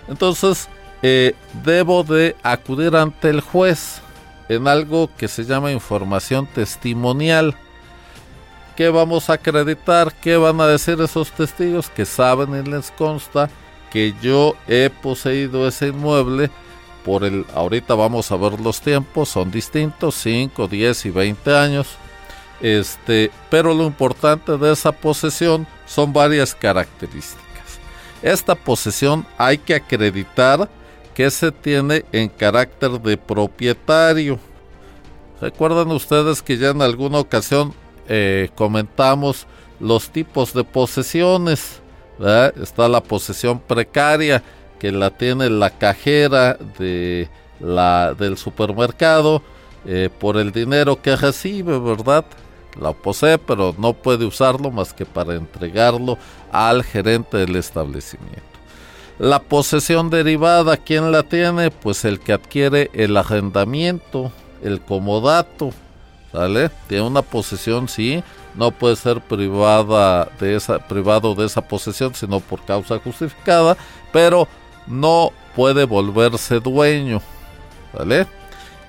entonces 0.08 0.68
eh, 1.02 1.34
debo 1.64 2.04
de 2.04 2.36
acudir 2.42 2.96
ante 2.96 3.30
el 3.30 3.40
juez 3.40 4.00
en 4.48 4.68
algo 4.68 5.10
que 5.16 5.28
se 5.28 5.44
llama 5.44 5.72
información 5.72 6.46
testimonial. 6.46 7.56
¿Qué 8.76 8.88
vamos 8.88 9.30
a 9.30 9.34
acreditar? 9.34 10.12
¿Qué 10.14 10.36
van 10.36 10.60
a 10.60 10.66
decir 10.66 11.00
esos 11.00 11.32
testigos 11.32 11.90
que 11.90 12.04
saben 12.04 12.54
y 12.54 12.68
les 12.68 12.90
consta 12.90 13.48
que 13.90 14.14
yo 14.20 14.54
he 14.68 14.90
poseído 14.90 15.66
ese 15.66 15.88
inmueble 15.88 16.50
por 17.06 17.22
el, 17.22 17.46
ahorita 17.54 17.94
vamos 17.94 18.32
a 18.32 18.36
ver 18.36 18.60
los 18.60 18.80
tiempos, 18.80 19.28
son 19.28 19.52
distintos, 19.52 20.16
5, 20.16 20.66
10 20.66 21.06
y 21.06 21.10
20 21.10 21.56
años. 21.56 21.86
Este, 22.60 23.30
pero 23.48 23.72
lo 23.72 23.84
importante 23.84 24.58
de 24.58 24.72
esa 24.72 24.90
posesión 24.90 25.68
son 25.86 26.12
varias 26.12 26.52
características. 26.52 27.46
Esta 28.22 28.56
posesión 28.56 29.24
hay 29.38 29.58
que 29.58 29.76
acreditar 29.76 30.68
que 31.14 31.30
se 31.30 31.52
tiene 31.52 32.04
en 32.10 32.28
carácter 32.28 33.00
de 33.00 33.16
propietario. 33.16 34.40
Recuerdan 35.40 35.92
ustedes 35.92 36.42
que 36.42 36.58
ya 36.58 36.70
en 36.70 36.82
alguna 36.82 37.20
ocasión 37.20 37.72
eh, 38.08 38.50
comentamos 38.56 39.46
los 39.78 40.10
tipos 40.10 40.52
de 40.52 40.64
posesiones. 40.64 41.80
Está 42.60 42.88
la 42.88 43.00
posesión 43.00 43.60
precaria, 43.60 44.42
que 44.78 44.92
la 44.92 45.10
tiene 45.10 45.50
la 45.50 45.70
cajera 45.70 46.56
de 46.78 47.28
la, 47.60 48.14
del 48.14 48.36
supermercado 48.36 49.42
eh, 49.86 50.10
por 50.18 50.36
el 50.36 50.52
dinero 50.52 51.00
que 51.00 51.16
recibe, 51.16 51.78
¿verdad? 51.78 52.24
La 52.80 52.92
posee, 52.92 53.38
pero 53.38 53.74
no 53.78 53.94
puede 53.94 54.24
usarlo 54.24 54.70
más 54.70 54.92
que 54.92 55.06
para 55.06 55.34
entregarlo 55.34 56.18
al 56.52 56.82
gerente 56.82 57.38
del 57.38 57.56
establecimiento. 57.56 58.42
La 59.18 59.38
posesión 59.40 60.10
derivada, 60.10 60.76
¿quién 60.76 61.10
la 61.10 61.22
tiene? 61.22 61.70
Pues 61.70 62.04
el 62.04 62.20
que 62.20 62.34
adquiere 62.34 62.90
el 62.92 63.16
arrendamiento, 63.16 64.30
el 64.62 64.82
comodato, 64.82 65.70
¿sale? 66.32 66.70
Tiene 66.86 67.04
una 67.06 67.22
posesión, 67.22 67.88
sí, 67.88 68.22
no 68.56 68.72
puede 68.72 68.96
ser 68.96 69.22
privada 69.22 70.28
de 70.38 70.56
esa, 70.56 70.78
privado 70.78 71.34
de 71.34 71.46
esa 71.46 71.66
posesión, 71.66 72.14
sino 72.14 72.40
por 72.40 72.62
causa 72.64 72.98
justificada, 72.98 73.76
pero 74.12 74.48
no 74.86 75.32
puede 75.54 75.84
volverse 75.84 76.60
dueño, 76.60 77.20
¿vale? 77.92 78.26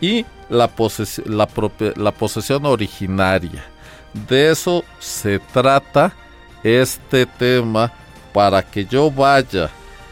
Y 0.01 0.25
la, 0.49 0.67
posesión 0.67 2.65
originaria. 2.65 3.63
De 4.27 4.51
eso 4.51 4.83
se 4.99 5.39
trata 5.39 6.13
este 6.63 7.25
tema 7.25 7.91
para 8.33 8.61
que 8.61 8.85
yo 8.85 9.11
vaya 9.11 9.69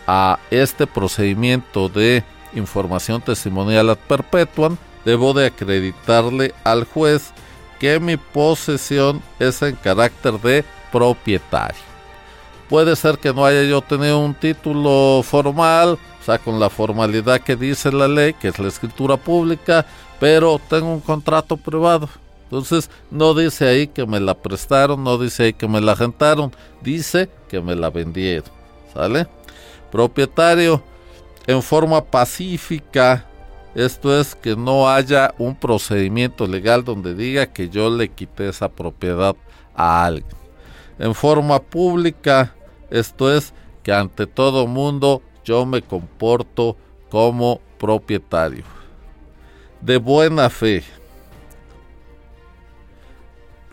a 0.08 0.40
este 0.52 0.88
procedimiento 0.88 1.90
de 1.90 2.24
información 2.54 3.22
testimonial 3.22 3.90
ad 3.90 3.98
perpetuam, 3.98 4.78
debo 5.04 5.34
de 5.34 5.48
acreditarle 5.48 6.54
al 6.64 6.86
juez 6.86 7.32
que 7.80 8.00
mi 8.00 8.18
posesión 8.18 9.22
es 9.40 9.62
en 9.62 9.76
carácter 9.76 10.40
de 10.40 10.64
propietario. 10.92 11.95
Puede 12.70 12.96
ser 12.96 13.20
que 13.20 13.34
no 13.34 13.46
haya 13.46 13.64
yo 13.64 13.82
tenido 13.82 14.20
un 14.20 14.34
título 14.34 15.22
formal, 15.24 16.00
o 16.20 16.24
sea, 16.26 16.40
con 16.40 16.60
la 16.60 16.70
formalidad 16.70 17.42
que 17.42 17.56
dice 17.56 17.92
la 17.92 18.08
ley, 18.08 18.34
que 18.34 18.48
es 18.48 18.58
la 18.58 18.68
escritura 18.68 19.18
pública, 19.18 19.86
pero 20.20 20.60
tengo 20.70 20.92
un 20.92 21.02
contrato 21.02 21.58
privado. 21.58 22.10
Entonces, 22.46 22.90
no 23.12 23.34
dice 23.34 23.68
ahí 23.68 23.88
que 23.88 24.06
me 24.06 24.20
la 24.20 24.34
prestaron, 24.34 25.04
no 25.04 25.18
dice 25.18 25.44
ahí 25.44 25.54
que 25.54 25.68
me 25.68 25.82
la 25.82 25.94
rentaron, 25.94 26.52
dice 26.82 27.30
que 27.50 27.62
me 27.62 27.76
la 27.76 27.90
vendieron. 27.90 28.50
¿Sale? 28.94 29.28
Propietario 29.92 30.82
en 31.48 31.62
forma 31.62 32.04
pacífica, 32.04 33.26
esto 33.76 34.18
es 34.20 34.34
que 34.34 34.56
no 34.56 34.90
haya 34.90 35.34
un 35.38 35.56
procedimiento 35.56 36.48
legal 36.48 36.84
donde 36.84 37.14
diga 37.14 37.46
que 37.46 37.70
yo 37.70 37.90
le 37.90 38.10
quité 38.10 38.50
esa 38.50 38.70
propiedad 38.70 39.36
a 39.76 40.06
alguien. 40.06 40.36
En 40.98 41.14
forma 41.14 41.60
pública, 41.60 42.55
esto 42.90 43.34
es 43.34 43.54
que 43.84 43.94
ante 43.94 44.28
todo 44.28 44.68
mundo 44.68 45.22
yo 45.44 45.66
me 45.66 45.82
comporto 45.82 46.76
como 47.10 47.62
propietario. 47.78 48.64
De 49.82 49.98
buena 49.98 50.50
fe. 50.50 50.84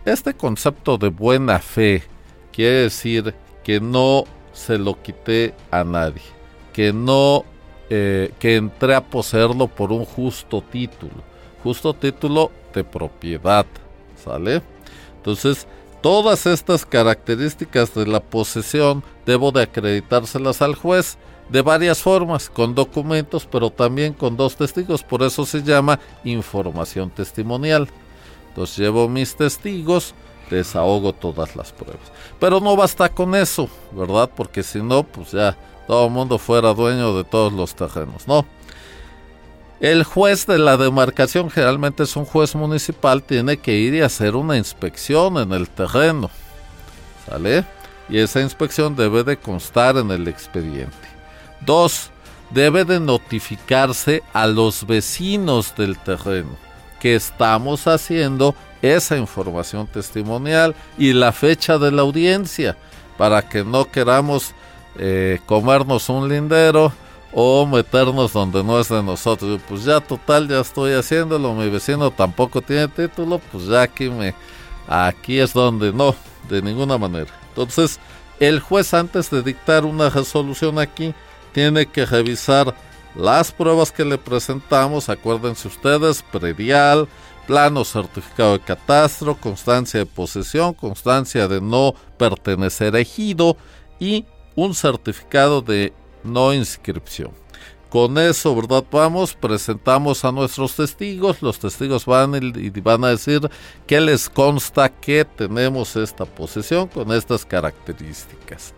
Este 0.04 0.34
concepto 0.34 0.98
de 0.98 1.08
buena 1.08 1.58
fe 1.58 2.02
quiere 2.52 2.82
decir 2.82 3.34
que 3.64 3.80
no 3.80 4.24
se 4.52 4.76
lo 4.76 5.00
quité 5.00 5.54
a 5.70 5.84
nadie, 5.84 6.22
que 6.72 6.92
no 6.92 7.44
eh, 7.88 8.32
que 8.38 8.56
entré 8.56 8.94
a 8.94 9.02
poseerlo 9.02 9.68
por 9.68 9.92
un 9.92 10.04
justo 10.04 10.62
título, 10.62 11.22
justo 11.62 11.94
título 11.94 12.50
de 12.74 12.84
propiedad, 12.84 13.66
¿sale? 14.16 14.62
Entonces, 15.16 15.66
todas 16.02 16.46
estas 16.46 16.84
características 16.84 17.94
de 17.94 18.06
la 18.06 18.20
posesión 18.20 19.02
debo 19.24 19.52
de 19.52 19.62
acreditárselas 19.62 20.60
al 20.60 20.74
juez 20.74 21.16
de 21.48 21.62
varias 21.62 22.00
formas, 22.00 22.50
con 22.50 22.74
documentos, 22.74 23.46
pero 23.50 23.70
también 23.70 24.14
con 24.14 24.36
dos 24.36 24.56
testigos, 24.56 25.02
por 25.02 25.22
eso 25.22 25.44
se 25.44 25.62
llama 25.62 26.00
información 26.24 27.10
testimonial. 27.10 27.88
Entonces 28.48 28.78
llevo 28.78 29.08
mis 29.08 29.36
testigos, 29.36 30.14
desahogo 30.50 31.12
todas 31.12 31.54
las 31.56 31.72
pruebas. 31.72 32.10
Pero 32.40 32.60
no 32.60 32.76
basta 32.76 33.08
con 33.08 33.34
eso, 33.34 33.68
¿verdad? 33.92 34.30
Porque 34.34 34.62
si 34.62 34.82
no, 34.82 35.02
pues 35.02 35.32
ya 35.32 35.56
todo 35.86 36.06
el 36.06 36.12
mundo 36.12 36.38
fuera 36.38 36.74
dueño 36.74 37.14
de 37.16 37.24
todos 37.24 37.52
los 37.52 37.74
terrenos, 37.74 38.26
¿no? 38.26 38.46
El 39.82 40.04
juez 40.04 40.46
de 40.46 40.60
la 40.60 40.76
demarcación, 40.76 41.50
generalmente 41.50 42.04
es 42.04 42.14
un 42.14 42.24
juez 42.24 42.54
municipal, 42.54 43.20
tiene 43.20 43.56
que 43.56 43.74
ir 43.74 43.94
y 43.94 44.00
hacer 44.00 44.36
una 44.36 44.56
inspección 44.56 45.38
en 45.38 45.50
el 45.50 45.68
terreno, 45.68 46.30
¿sale? 47.28 47.64
Y 48.08 48.18
esa 48.18 48.40
inspección 48.40 48.94
debe 48.94 49.24
de 49.24 49.36
constar 49.38 49.96
en 49.96 50.12
el 50.12 50.28
expediente. 50.28 51.08
Dos, 51.62 52.10
debe 52.50 52.84
de 52.84 53.00
notificarse 53.00 54.22
a 54.32 54.46
los 54.46 54.86
vecinos 54.86 55.74
del 55.76 55.98
terreno 55.98 56.56
que 57.00 57.16
estamos 57.16 57.88
haciendo 57.88 58.54
esa 58.82 59.16
información 59.16 59.88
testimonial 59.88 60.76
y 60.96 61.12
la 61.12 61.32
fecha 61.32 61.76
de 61.78 61.90
la 61.90 62.02
audiencia 62.02 62.76
para 63.18 63.48
que 63.48 63.64
no 63.64 63.90
queramos 63.90 64.52
eh, 64.96 65.40
comernos 65.44 66.08
un 66.08 66.28
lindero 66.28 66.92
o 67.32 67.66
meternos 67.66 68.32
donde 68.32 68.62
no 68.62 68.78
es 68.78 68.88
de 68.88 69.02
nosotros. 69.02 69.60
Pues 69.68 69.84
ya 69.84 70.00
total, 70.00 70.48
ya 70.48 70.60
estoy 70.60 70.92
haciéndolo, 70.92 71.54
mi 71.54 71.68
vecino 71.68 72.10
tampoco 72.10 72.60
tiene 72.60 72.88
título, 72.88 73.40
pues 73.50 73.66
ya 73.66 73.82
aquí 73.82 74.10
me 74.10 74.34
aquí 74.86 75.38
es 75.38 75.52
donde 75.52 75.92
no, 75.92 76.14
de 76.48 76.62
ninguna 76.62 76.98
manera. 76.98 77.32
Entonces, 77.48 77.98
el 78.40 78.60
juez 78.60 78.92
antes 78.94 79.30
de 79.30 79.42
dictar 79.42 79.84
una 79.84 80.10
resolución 80.10 80.78
aquí 80.78 81.14
tiene 81.52 81.86
que 81.86 82.06
revisar 82.06 82.74
las 83.14 83.52
pruebas 83.52 83.92
que 83.92 84.04
le 84.04 84.18
presentamos, 84.18 85.08
acuérdense 85.08 85.68
ustedes, 85.68 86.22
predial, 86.22 87.08
plano 87.46 87.84
certificado 87.84 88.54
de 88.54 88.60
catastro, 88.60 89.36
constancia 89.36 90.00
de 90.00 90.06
posesión, 90.06 90.72
constancia 90.74 91.46
de 91.46 91.60
no 91.60 91.94
pertenecer 92.16 92.96
ejido 92.96 93.56
y 93.98 94.24
un 94.54 94.74
certificado 94.74 95.60
de 95.60 95.92
no 96.24 96.52
inscripción. 96.52 97.30
Con 97.88 98.16
eso, 98.16 98.56
¿verdad? 98.56 98.84
Vamos, 98.90 99.34
presentamos 99.34 100.24
a 100.24 100.32
nuestros 100.32 100.74
testigos, 100.74 101.42
los 101.42 101.58
testigos 101.58 102.06
van 102.06 102.34
y 102.34 102.70
van 102.80 103.04
a 103.04 103.08
decir 103.08 103.50
que 103.86 104.00
les 104.00 104.30
consta 104.30 104.88
que 104.88 105.26
tenemos 105.26 105.94
esta 105.96 106.24
posesión 106.24 106.88
con 106.88 107.12
estas 107.12 107.44
características. 107.44 108.72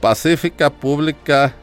Pacífica, 0.00 0.68
pública, 0.68 1.54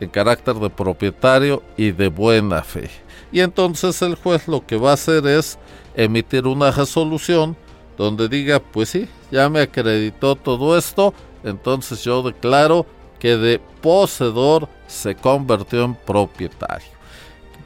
en 0.00 0.08
carácter 0.08 0.56
de 0.56 0.70
propietario 0.70 1.62
y 1.76 1.92
de 1.92 2.08
buena 2.08 2.62
fe. 2.62 2.90
Y 3.30 3.38
entonces 3.40 4.02
el 4.02 4.16
juez 4.16 4.48
lo 4.48 4.66
que 4.66 4.76
va 4.76 4.90
a 4.90 4.94
hacer 4.94 5.24
es 5.26 5.56
emitir 5.94 6.46
una 6.46 6.72
resolución 6.72 7.56
donde 7.96 8.28
diga, 8.28 8.60
pues 8.60 8.88
sí, 8.88 9.08
ya 9.30 9.48
me 9.48 9.60
acreditó 9.60 10.34
todo 10.34 10.76
esto, 10.76 11.14
entonces 11.44 12.02
yo 12.02 12.22
declaro 12.22 12.86
que 13.22 13.36
de 13.36 13.60
poseedor 13.80 14.68
se 14.88 15.14
convirtió 15.14 15.84
en 15.84 15.94
propietario. 15.94 16.88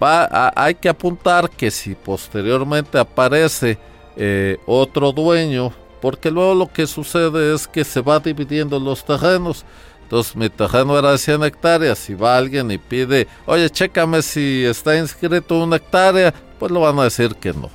Va 0.01 0.53
hay 0.55 0.75
que 0.75 0.91
apuntar 0.91 1.49
que 1.49 1.71
si 1.71 1.95
posteriormente 1.95 2.99
aparece 2.99 3.79
eh, 4.19 4.59
otro 4.67 5.13
dueño, 5.13 5.73
porque 6.03 6.31
luego 6.31 6.55
lo 6.55 6.71
que 6.71 6.87
sucede 6.87 7.55
es 7.55 7.67
que 7.67 7.85
se 7.85 8.03
va 8.03 8.21
dividiendo 8.21 8.79
los 8.79 9.03
terrenos. 9.03 9.65
Entonces 10.03 10.37
mi 10.37 10.51
terreno 10.51 10.99
era 10.99 11.13
de 11.13 11.19
100 11.19 11.45
hectáreas. 11.45 12.01
Si 12.01 12.13
va 12.13 12.37
alguien 12.37 12.71
y 12.71 12.77
pide, 12.77 13.27
oye, 13.47 13.71
chécame 13.71 14.21
si 14.21 14.63
está 14.67 14.95
inscrito 14.99 15.65
una 15.65 15.77
hectárea, 15.77 16.35
pues 16.59 16.71
lo 16.71 16.81
van 16.81 16.99
a 16.99 17.05
decir 17.05 17.35
que 17.35 17.55
no. 17.55 17.71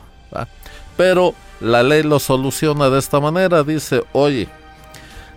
Pero 0.96 1.34
la 1.60 1.82
ley 1.82 2.04
lo 2.04 2.20
soluciona 2.20 2.92
de 2.92 3.00
esta 3.00 3.20
manera. 3.20 3.64
Dice, 3.64 4.04
oye, 4.14 4.48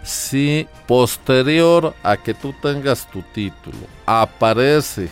si 0.05 0.69
posterior 0.87 1.95
a 2.03 2.17
que 2.17 2.35
tú 2.35 2.55
tengas 2.61 3.11
tu 3.11 3.23
título 3.23 3.79
aparece 4.07 5.09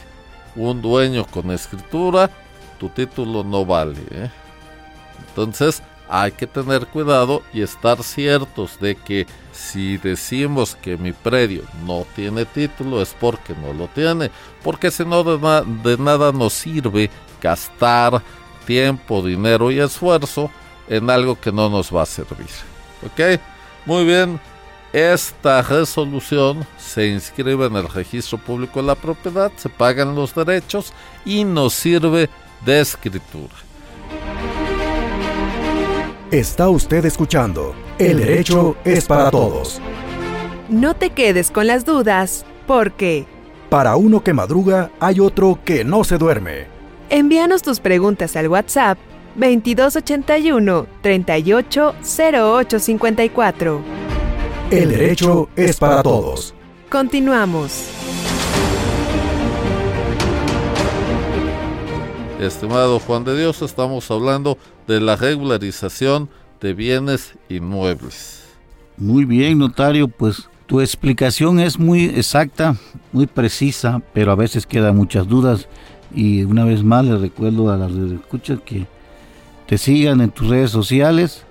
un 0.55 0.82
dueño 0.82 1.24
con 1.26 1.51
escritura, 1.51 2.30
tu 2.78 2.88
título 2.90 3.43
no 3.43 3.64
vale. 3.64 3.99
¿eh? 4.11 4.30
Entonces 5.28 5.82
hay 6.09 6.32
que 6.32 6.47
tener 6.47 6.86
cuidado 6.86 7.43
y 7.55 7.62
estar 7.62 8.03
ciertos 8.03 8.78
de 8.78 8.95
que 8.95 9.26
si 9.51 9.97
decimos 9.97 10.76
que 10.76 10.99
mi 10.99 11.12
predio 11.12 11.62
no 11.86 12.05
tiene 12.14 12.45
título 12.45 13.01
es 13.01 13.16
porque 13.18 13.55
no 13.55 13.72
lo 13.72 13.88
tiene, 13.88 14.30
porque 14.62 14.90
si 14.90 15.07
no 15.07 15.24
de, 15.24 15.64
de 15.82 15.97
nada 15.97 16.30
nos 16.32 16.53
sirve 16.53 17.11
gastar 17.40 18.22
tiempo, 18.66 19.22
dinero 19.22 19.70
y 19.70 19.80
esfuerzo 19.80 20.51
en 20.86 21.09
algo 21.09 21.40
que 21.40 21.51
no 21.51 21.70
nos 21.70 21.95
va 21.95 22.03
a 22.03 22.07
servir. 22.07 22.47
¿Ok? 23.07 23.40
Muy 23.86 24.05
bien, 24.05 24.38
esta 24.93 25.62
resolución 25.62 26.66
se 26.76 27.09
inscribe 27.09 27.66
en 27.66 27.76
el 27.76 27.88
registro 27.88 28.36
público 28.38 28.80
de 28.80 28.88
la 28.88 28.95
propiedad, 28.95 29.51
se 29.57 29.70
pagan 29.70 30.14
los 30.14 30.34
derechos 30.34 30.93
y 31.24 31.45
nos 31.45 31.72
sirve 31.72 32.28
de 32.64 32.80
escritura. 32.80 33.55
Está 36.30 36.68
usted 36.68 37.05
escuchando 37.05 37.74
El 37.99 38.18
derecho 38.18 38.76
es 38.84 39.07
para 39.07 39.28
todos. 39.30 39.80
No 40.68 40.95
te 40.95 41.11
quedes 41.11 41.51
con 41.51 41.66
las 41.66 41.84
dudas, 41.84 42.47
porque... 42.66 43.26
Para 43.68 43.97
uno 43.97 44.22
que 44.22 44.32
madruga, 44.32 44.93
hay 45.01 45.18
otro 45.20 45.59
que 45.64 45.84
no 45.84 46.05
se 46.05 46.16
duerme. 46.18 46.66
Envíanos 47.11 47.62
tus 47.62 47.80
preguntas 47.80 48.36
al 48.36 48.47
WhatsApp 48.49 48.97
2281 49.36 50.86
380854. 51.03 54.02
El 54.73 54.89
derecho 54.89 55.51
es 55.55 55.77
para 55.77 56.03
todos. 56.03 56.55
Continuamos. 56.89 57.91
Estimado 62.41 62.99
Juan 62.99 63.23
de 63.25 63.39
Dios, 63.39 63.61
estamos 63.61 64.11
hablando 64.11 64.57
de 64.87 65.03
la 65.03 65.16
regularización 65.16 66.31
de 66.62 66.73
bienes 66.73 67.35
inmuebles. 67.51 68.45
Muy 68.97 69.27
bien, 69.27 69.59
notario, 69.59 70.09
pues 70.09 70.49
tu 70.64 70.81
explicación 70.81 71.61
es 71.61 71.79
muy 71.79 72.07
exacta, 72.07 72.75
muy 73.12 73.27
precisa, 73.27 74.01
pero 74.14 74.33
a 74.33 74.37
veces 74.37 74.64
quedan 74.64 74.97
muchas 74.97 75.29
dudas. 75.29 75.68
Y 76.14 76.45
una 76.45 76.64
vez 76.64 76.83
más 76.83 77.05
les 77.05 77.20
recuerdo 77.20 77.70
a 77.70 77.77
las 77.77 77.93
escuchas 77.93 78.59
que 78.64 78.87
te 79.66 79.77
sigan 79.77 80.23
en 80.23 80.31
tus 80.31 80.49
redes 80.49 80.70
sociales 80.70 81.45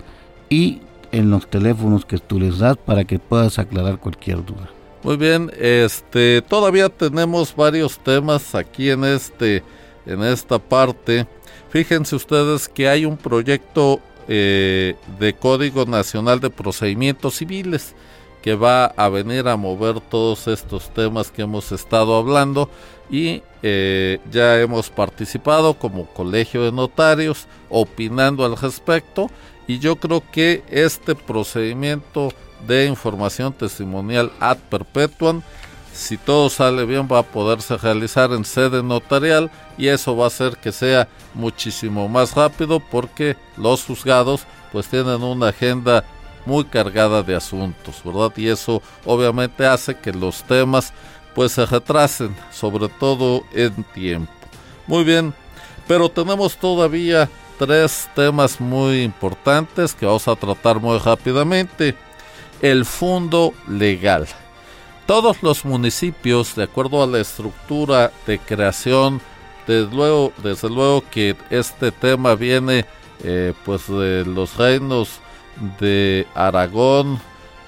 y 0.50 0.80
en 1.12 1.30
los 1.30 1.48
teléfonos 1.48 2.04
que 2.04 2.18
tú 2.18 2.40
les 2.40 2.58
das 2.58 2.76
para 2.76 3.04
que 3.04 3.18
puedas 3.18 3.58
aclarar 3.58 3.98
cualquier 3.98 4.44
duda. 4.44 4.70
Muy 5.02 5.16
bien, 5.16 5.50
este 5.58 6.42
todavía 6.42 6.88
tenemos 6.88 7.54
varios 7.54 7.98
temas 7.98 8.54
aquí 8.54 8.90
en 8.90 9.04
este 9.04 9.62
en 10.06 10.22
esta 10.22 10.58
parte. 10.58 11.26
Fíjense 11.70 12.16
ustedes 12.16 12.68
que 12.68 12.88
hay 12.88 13.04
un 13.04 13.16
proyecto 13.16 14.00
eh, 14.28 14.94
de 15.18 15.34
Código 15.34 15.84
Nacional 15.84 16.40
de 16.40 16.50
Procedimientos 16.50 17.36
Civiles 17.36 17.94
que 18.42 18.54
va 18.54 18.86
a 18.86 19.08
venir 19.08 19.48
a 19.48 19.56
mover 19.56 20.00
todos 20.00 20.48
estos 20.48 20.92
temas 20.92 21.30
que 21.30 21.42
hemos 21.42 21.72
estado 21.72 22.16
hablando 22.16 22.68
y 23.08 23.42
eh, 23.62 24.18
ya 24.30 24.60
hemos 24.60 24.90
participado 24.90 25.74
como 25.74 26.06
colegio 26.06 26.64
de 26.64 26.72
notarios 26.72 27.46
opinando 27.70 28.44
al 28.44 28.56
respecto 28.56 29.30
y 29.66 29.78
yo 29.78 29.96
creo 29.96 30.22
que 30.32 30.62
este 30.68 31.14
procedimiento 31.14 32.32
de 32.66 32.86
información 32.86 33.52
testimonial 33.52 34.32
ad 34.40 34.58
perpetuam 34.70 35.42
si 35.92 36.16
todo 36.16 36.48
sale 36.48 36.86
bien 36.86 37.06
va 37.10 37.18
a 37.18 37.22
poderse 37.22 37.76
realizar 37.76 38.32
en 38.32 38.44
sede 38.44 38.82
notarial 38.82 39.50
y 39.76 39.88
eso 39.88 40.16
va 40.16 40.24
a 40.24 40.28
hacer 40.28 40.56
que 40.56 40.72
sea 40.72 41.08
muchísimo 41.34 42.08
más 42.08 42.34
rápido 42.34 42.80
porque 42.80 43.36
los 43.56 43.84
juzgados 43.84 44.42
pues 44.72 44.88
tienen 44.88 45.22
una 45.22 45.48
agenda 45.48 46.04
muy 46.46 46.64
cargada 46.64 47.22
de 47.22 47.36
asuntos, 47.36 48.02
¿verdad? 48.04 48.32
Y 48.36 48.48
eso 48.48 48.82
obviamente 49.04 49.66
hace 49.66 49.96
que 49.96 50.12
los 50.12 50.42
temas 50.44 50.92
pues 51.34 51.52
se 51.52 51.66
retrasen, 51.66 52.34
sobre 52.50 52.88
todo 52.88 53.44
en 53.52 53.84
tiempo. 53.94 54.32
Muy 54.86 55.04
bien, 55.04 55.34
pero 55.86 56.08
tenemos 56.08 56.56
todavía 56.56 57.28
tres 57.66 58.10
temas 58.16 58.60
muy 58.60 59.02
importantes 59.02 59.94
que 59.94 60.04
vamos 60.04 60.26
a 60.26 60.34
tratar 60.34 60.80
muy 60.80 60.98
rápidamente. 60.98 61.94
El 62.60 62.84
fondo 62.84 63.54
legal. 63.68 64.26
Todos 65.06 65.44
los 65.44 65.64
municipios, 65.64 66.56
de 66.56 66.64
acuerdo 66.64 67.04
a 67.04 67.06
la 67.06 67.20
estructura 67.20 68.10
de 68.26 68.40
creación, 68.40 69.20
desde 69.68 69.94
luego, 69.94 70.32
desde 70.42 70.68
luego 70.68 71.04
que 71.08 71.36
este 71.50 71.92
tema 71.92 72.34
viene 72.34 72.84
eh, 73.22 73.52
pues 73.64 73.86
de 73.86 74.24
los 74.24 74.56
reinos 74.56 75.20
de 75.78 76.26
Aragón, 76.34 77.20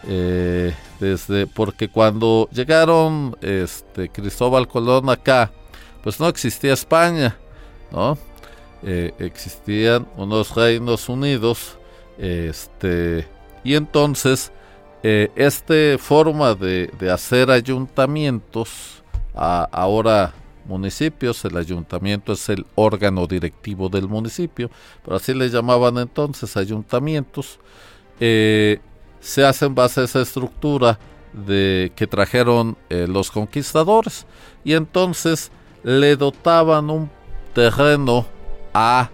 eh, 0.09 0.75
desde 0.99 1.47
porque 1.47 1.89
cuando 1.89 2.49
llegaron 2.51 3.37
este 3.41 4.09
Cristóbal 4.09 4.67
Colón 4.67 5.09
acá, 5.09 5.53
pues 6.03 6.19
no 6.19 6.27
existía 6.27 6.73
España, 6.73 7.37
¿no? 7.93 8.19
Eh, 8.87 9.15
existían 9.19 10.07
unos 10.19 10.55
reinos 10.55 11.09
unidos, 11.09 11.79
este, 12.19 13.27
y 13.65 13.77
entonces 13.77 14.53
eh, 15.03 15.31
esta 15.37 15.97
forma 15.97 16.55
de, 16.55 16.91
hacer 17.11 17.51
ayuntamientos, 17.51 19.03
ahora 19.33 20.35
municipios, 20.67 21.43
el 21.47 21.57
ayuntamiento 21.57 22.35
es 22.35 22.47
el 22.51 22.67
órgano 22.75 23.27
directivo 23.27 23.89
del 23.89 24.07
municipio, 24.07 24.69
pero 25.03 25.17
así 25.17 25.33
le 25.33 25.49
llamaban 25.49 25.97
entonces 25.97 26.55
ayuntamientos, 26.55 27.59
eh, 28.21 28.81
se 29.19 29.47
hacen 29.47 29.75
base 29.75 30.03
a 30.03 30.05
esa 30.05 30.21
estructura 30.21 30.99
de 31.33 31.91
que 31.97 32.07
trajeron 32.07 32.77
los 32.91 33.31
conquistadores 33.31 34.27
y 34.63 34.75
entonces 34.75 35.51
le 35.83 36.17
dotaban 36.17 36.91
un 36.91 37.11
terreno 37.55 38.27
a 38.75 39.09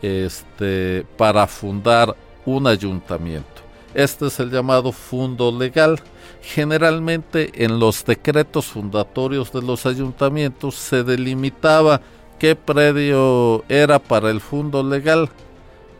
este 0.00 1.06
para 1.16 1.46
fundar 1.46 2.16
un 2.44 2.66
ayuntamiento. 2.66 3.62
Este 3.94 4.26
es 4.26 4.40
el 4.40 4.50
llamado 4.50 4.90
fundo 4.90 5.52
legal. 5.56 6.00
Generalmente 6.40 7.64
en 7.64 7.78
los 7.78 8.04
decretos 8.04 8.66
fundatorios 8.66 9.52
de 9.52 9.62
los 9.62 9.86
ayuntamientos 9.86 10.74
se 10.74 11.04
delimitaba 11.04 12.00
qué 12.38 12.56
predio 12.56 13.64
era 13.68 14.00
para 14.00 14.30
el 14.30 14.40
fundo 14.40 14.82
legal, 14.82 15.28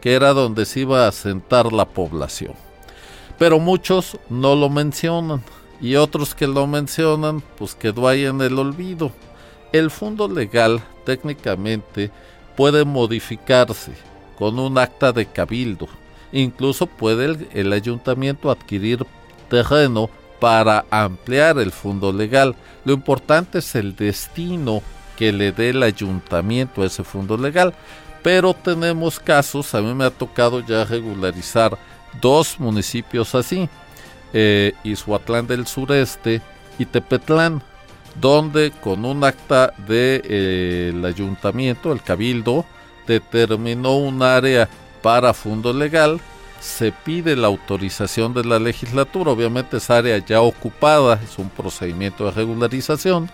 que 0.00 0.14
era 0.14 0.32
donde 0.32 0.64
se 0.64 0.80
iba 0.80 1.04
a 1.04 1.08
asentar 1.08 1.72
la 1.72 1.84
población. 1.84 2.54
Pero 3.38 3.60
muchos 3.60 4.18
no 4.28 4.56
lo 4.56 4.68
mencionan 4.68 5.42
y 5.80 5.96
otros 5.96 6.34
que 6.34 6.46
lo 6.46 6.66
mencionan 6.66 7.42
pues 7.58 7.74
quedó 7.74 8.08
ahí 8.08 8.24
en 8.24 8.40
el 8.40 8.58
olvido. 8.58 9.12
El 9.72 9.90
fondo 9.90 10.28
legal 10.28 10.82
técnicamente 11.04 12.10
puede 12.56 12.84
modificarse 12.84 13.92
con 14.38 14.58
un 14.58 14.78
acta 14.78 15.12
de 15.12 15.26
cabildo 15.26 15.88
Incluso 16.32 16.86
puede 16.86 17.46
el, 17.52 17.72
ayuntamiento 17.72 18.50
adquirir 18.50 19.06
terreno 19.48 20.08
para 20.40 20.86
ampliar 20.90 21.58
el 21.58 21.70
fondo 21.70 22.10
legal. 22.10 22.56
Lo 22.84 22.94
importante 22.94 23.58
es 23.58 23.74
el 23.74 23.94
destino 23.94 24.82
que 25.16 25.30
le 25.30 25.52
dé 25.52 25.70
el 25.70 25.82
ayuntamiento 25.82 26.82
a 26.82 26.86
ese 26.86 27.04
fondo 27.04 27.36
legal. 27.36 27.74
Pero 28.22 28.54
tenemos 28.54 29.20
casos, 29.20 29.74
a 29.74 29.82
mí 29.82 29.92
me 29.94 30.04
ha 30.04 30.10
tocado 30.10 30.60
ya 30.60 30.84
regularizar 30.84 31.76
dos 32.20 32.58
municipios 32.58 33.34
así, 33.34 33.68
eh, 34.32 34.72
del 35.48 35.66
Sureste 35.66 36.40
y 36.78 36.86
Tepetlán, 36.86 37.62
donde 38.20 38.70
con 38.70 39.04
un 39.04 39.24
acta 39.24 39.72
del 39.78 39.86
de, 39.86 40.22
eh, 40.24 41.02
ayuntamiento, 41.04 41.92
el 41.92 42.02
cabildo, 42.02 42.64
determinó 43.06 43.96
un 43.96 44.22
área 44.22 44.68
para 45.02 45.34
fondo 45.34 45.72
legal, 45.72 46.20
se 46.60 46.92
pide 46.92 47.34
la 47.34 47.48
autorización 47.48 48.34
de 48.34 48.44
la 48.44 48.58
legislatura, 48.58 49.32
obviamente 49.32 49.78
esa 49.78 49.98
área 49.98 50.18
ya 50.18 50.40
ocupada, 50.40 51.20
es 51.22 51.38
un 51.38 51.50
procedimiento 51.50 52.24
de 52.24 52.30
regularización, 52.30 53.28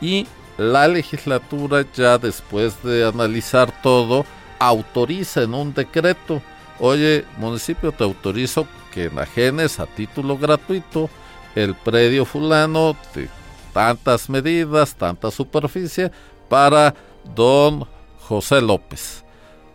y 0.00 0.26
la 0.58 0.88
legislatura 0.88 1.84
ya 1.94 2.18
después 2.18 2.82
de 2.82 3.06
analizar 3.06 3.72
todo, 3.82 4.26
autoriza 4.58 5.42
en 5.42 5.54
un 5.54 5.72
decreto, 5.72 6.42
oye, 6.80 7.24
municipio, 7.38 7.92
te 7.92 8.02
autorizo 8.04 8.66
que 8.92 9.04
enajenes 9.04 9.78
a 9.78 9.86
título 9.86 10.36
gratuito 10.36 11.08
el 11.54 11.74
predio 11.74 12.24
fulano 12.24 12.96
de 13.14 13.28
tantas 13.72 14.28
medidas, 14.28 14.94
tanta 14.94 15.30
superficie, 15.30 16.10
para 16.48 16.94
don 17.34 17.86
José 18.20 18.60
López 18.60 19.22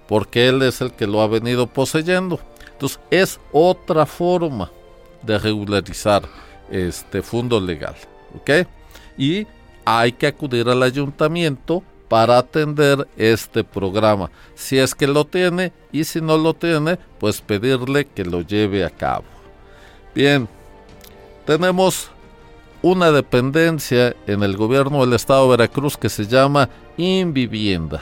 porque 0.08 0.48
él 0.48 0.64
es 0.64 0.82
el 0.82 0.94
que 0.94 1.06
lo 1.06 1.22
ha 1.22 1.28
venido 1.28 1.68
poseyendo. 1.68 2.40
Entonces 2.72 3.00
es 3.12 3.40
otra 3.52 4.06
forma 4.06 4.72
de 5.22 5.38
regularizar 5.38 6.24
este 6.72 7.22
fondo 7.22 7.60
legal, 7.60 7.96
¿ok? 8.36 8.68
Y 9.18 9.46
hay 9.86 10.12
que 10.14 10.28
acudir 10.28 10.68
al 10.70 10.84
ayuntamiento 10.84 11.84
para 12.08 12.38
atender 12.38 13.08
este 13.18 13.64
programa. 13.64 14.32
Si 14.56 14.78
es 14.78 14.96
que 14.96 15.08
lo 15.08 15.26
tiene 15.26 15.74
y 15.92 16.04
si 16.04 16.22
no 16.22 16.38
lo 16.38 16.54
tiene, 16.54 16.98
pues 17.20 17.42
pedirle 17.42 18.06
que 18.06 18.24
lo 18.24 18.42
lleve 18.42 18.86
a 18.86 18.90
cabo. 18.90 19.26
Bien, 20.16 20.48
tenemos 21.46 22.10
una 22.82 23.12
dependencia 23.12 24.16
en 24.28 24.44
el 24.44 24.56
gobierno 24.56 25.02
del 25.02 25.14
estado 25.14 25.44
de 25.44 25.58
Veracruz 25.58 25.98
que 25.98 26.10
se 26.10 26.28
llama 26.28 26.70
Invivienda. 26.98 28.02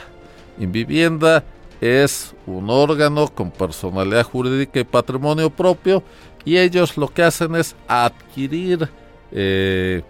Invivienda 0.58 1.44
es 1.80 2.34
un 2.46 2.70
órgano 2.70 3.28
con 3.28 3.50
personalidad 3.50 4.24
jurídica 4.24 4.80
y 4.80 4.84
patrimonio 4.84 5.50
propio 5.50 6.02
y 6.44 6.56
ellos 6.56 6.96
lo 6.96 7.08
que 7.08 7.22
hacen 7.22 7.54
es 7.56 7.74
adquirir 7.88 8.88
eh, 9.32 10.02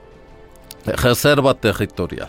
reserva 0.85 1.55
territorial. 1.55 2.29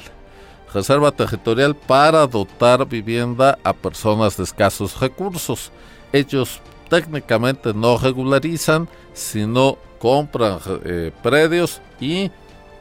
Reserva 0.74 1.12
territorial 1.12 1.76
para 1.76 2.26
dotar 2.28 2.88
vivienda 2.88 3.58
a 3.64 3.74
personas 3.74 4.38
de 4.38 4.44
escasos 4.44 5.00
recursos. 5.00 5.72
Ellos 6.12 6.62
técnicamente 6.90 7.74
no 7.74 7.98
regularizan, 7.98 8.88
sino 9.14 9.78
compran 9.98 10.60
eh, 10.86 11.12
predios 11.24 11.82
y 12.00 12.32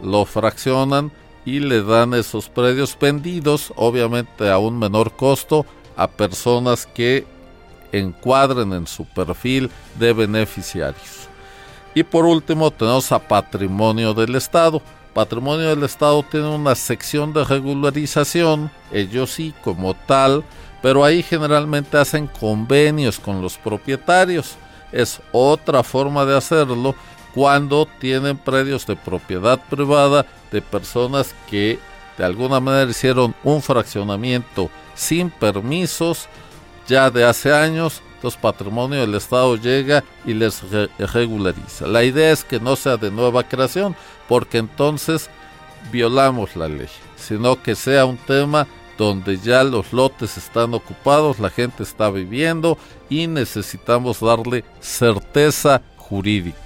lo 0.01 0.25
fraccionan 0.25 1.11
y 1.45 1.61
le 1.61 1.83
dan 1.83 2.13
esos 2.15 2.49
predios 2.49 2.97
vendidos, 3.01 3.73
obviamente 3.77 4.51
a 4.51 4.59
un 4.59 4.79
menor 4.79 5.13
costo, 5.15 5.65
a 5.97 6.09
personas 6.09 6.87
que 6.87 7.25
encuadren 7.93 8.73
en 8.73 8.87
su 8.87 9.05
perfil 9.05 9.71
de 9.99 10.13
beneficiarios. 10.13 11.29
Y 11.95 12.03
por 12.03 12.27
último 12.27 12.71
tenemos 12.71 13.11
a 13.13 13.19
Patrimonio 13.19 14.13
del 14.13 14.35
Estado. 14.35 14.83
Patrimonio 15.15 15.71
del 15.71 15.85
Estado 15.85 16.23
tiene 16.25 16.49
una 16.49 16.75
sección 16.75 17.33
de 17.33 17.45
regularización, 17.45 18.71
ellos 18.93 19.31
sí 19.31 19.55
como 19.65 19.95
tal, 19.95 20.45
pero 20.83 21.05
ahí 21.05 21.23
generalmente 21.23 21.97
hacen 21.97 22.27
convenios 22.27 23.19
con 23.19 23.41
los 23.41 23.57
propietarios. 23.57 24.57
Es 24.93 25.21
otra 25.33 25.83
forma 25.83 26.25
de 26.25 26.37
hacerlo 26.37 26.95
cuando 27.35 27.87
tienen 27.99 28.39
predios 28.39 28.87
de 28.87 28.97
propiedad 28.97 29.61
privada 29.69 30.27
de 30.51 30.63
personas 30.63 31.35
que 31.51 31.79
de 32.17 32.25
alguna 32.25 32.61
manera 32.61 32.91
hicieron 32.91 33.35
un 33.45 33.61
fraccionamiento 33.61 34.71
sin 34.95 35.31
permisos 35.31 36.29
ya 36.87 37.11
de 37.11 37.25
hace 37.25 37.53
años, 37.53 38.01
entonces 38.15 38.41
patrimonio 38.41 39.01
del 39.01 39.15
Estado 39.15 39.57
llega 39.57 40.03
y 40.25 40.33
les 40.33 40.63
regulariza. 40.99 41.87
La 41.87 42.05
idea 42.05 42.33
es 42.33 42.45
que 42.45 42.61
no 42.61 42.77
sea 42.77 42.97
de 42.97 43.11
nueva 43.11 43.43
creación, 43.43 43.95
porque 44.29 44.59
entonces 44.59 45.29
violamos 45.93 46.57
la 46.57 46.69
ley, 46.69 46.89
sino 47.17 47.63
que 47.63 47.75
sea 47.75 48.07
un 48.07 48.17
tema 48.17 48.67
donde 48.97 49.39
ya 49.39 49.63
los 49.65 49.93
lotes 49.93 50.37
están 50.37 50.75
ocupados, 50.75 51.39
la 51.39 51.51
gente 51.51 51.83
está 51.83 52.11
viviendo 52.11 52.79
y 53.09 53.27
necesitamos 53.27 54.21
darle 54.21 54.65
certeza 54.81 55.83
jurídica. 55.97 56.59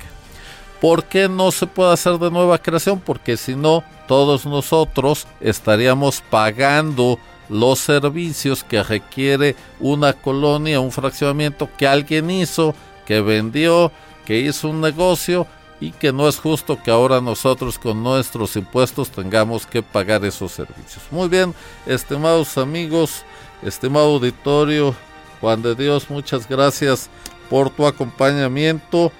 ¿Por 0.80 1.04
qué 1.04 1.28
no 1.28 1.50
se 1.50 1.66
puede 1.66 1.92
hacer 1.92 2.18
de 2.18 2.30
nueva 2.30 2.58
creación? 2.58 3.00
Porque 3.00 3.36
si 3.36 3.54
no, 3.54 3.84
todos 4.08 4.46
nosotros 4.46 5.26
estaríamos 5.40 6.22
pagando 6.30 7.18
los 7.50 7.80
servicios 7.80 8.64
que 8.64 8.82
requiere 8.82 9.56
una 9.78 10.12
colonia, 10.14 10.80
un 10.80 10.92
fraccionamiento 10.92 11.68
que 11.76 11.86
alguien 11.86 12.30
hizo, 12.30 12.74
que 13.04 13.20
vendió, 13.20 13.92
que 14.24 14.38
hizo 14.38 14.68
un 14.68 14.80
negocio 14.80 15.46
y 15.80 15.92
que 15.92 16.12
no 16.12 16.28
es 16.28 16.38
justo 16.38 16.78
que 16.82 16.90
ahora 16.90 17.20
nosotros 17.20 17.78
con 17.78 18.02
nuestros 18.02 18.54
impuestos 18.56 19.10
tengamos 19.10 19.66
que 19.66 19.82
pagar 19.82 20.24
esos 20.24 20.52
servicios. 20.52 21.02
Muy 21.10 21.28
bien, 21.28 21.54
estimados 21.86 22.58
amigos, 22.58 23.24
estimado 23.62 24.06
auditorio, 24.06 24.94
Juan 25.40 25.62
de 25.62 25.74
Dios, 25.74 26.10
muchas 26.10 26.46
gracias 26.46 27.08
por 27.48 27.70
tu 27.70 27.86
acompañamiento. 27.86 29.10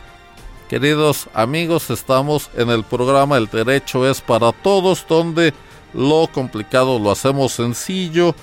Queridos 0.68 1.28
amigos, 1.32 1.90
estamos 1.90 2.50
en 2.54 2.68
el 2.68 2.84
programa 2.84 3.38
El 3.38 3.48
Derecho 3.48 4.08
es 4.08 4.20
para 4.20 4.52
Todos, 4.52 5.04
donde 5.08 5.54
lo 5.94 6.28
complicado 6.32 6.98
lo 6.98 7.10
hacemos 7.10 7.52
sencillo, 7.52 8.34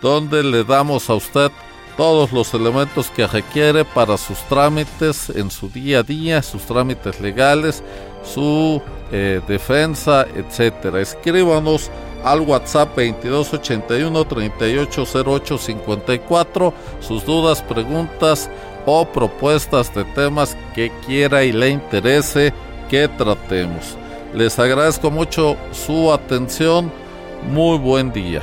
donde 0.00 0.42
le 0.42 0.64
damos 0.64 1.10
a 1.10 1.14
usted 1.14 1.52
todos 1.96 2.32
los 2.32 2.52
elementos 2.54 3.10
que 3.10 3.26
requiere 3.26 3.84
para 3.84 4.16
sus 4.18 4.38
trámites 4.48 5.30
en 5.30 5.50
su 5.50 5.68
día 5.68 5.98
a 6.00 6.02
día, 6.02 6.42
sus 6.42 6.62
trámites 6.62 7.20
legales, 7.20 7.82
su 8.22 8.82
eh, 9.12 9.40
defensa, 9.46 10.26
etcétera. 10.34 11.00
Escríbanos 11.00 11.92
al 12.24 12.40
WhatsApp 12.40 12.96
2281 12.96 14.26
380854 14.26 16.74
sus 17.00 17.24
dudas, 17.24 17.62
preguntas 17.62 18.50
o 18.84 19.06
propuestas 19.06 19.94
de 19.94 20.02
temas 20.04 20.56
que 20.74 20.90
quiera 21.06 21.44
y 21.44 21.52
le 21.52 21.70
interese 21.70 22.52
que 22.88 23.06
tratemos. 23.08 23.96
Les 24.34 24.58
agradezco 24.58 25.10
mucho 25.10 25.56
su 25.72 26.12
atención. 26.12 26.92
Muy 27.50 27.78
buen 27.78 28.12
día. 28.12 28.42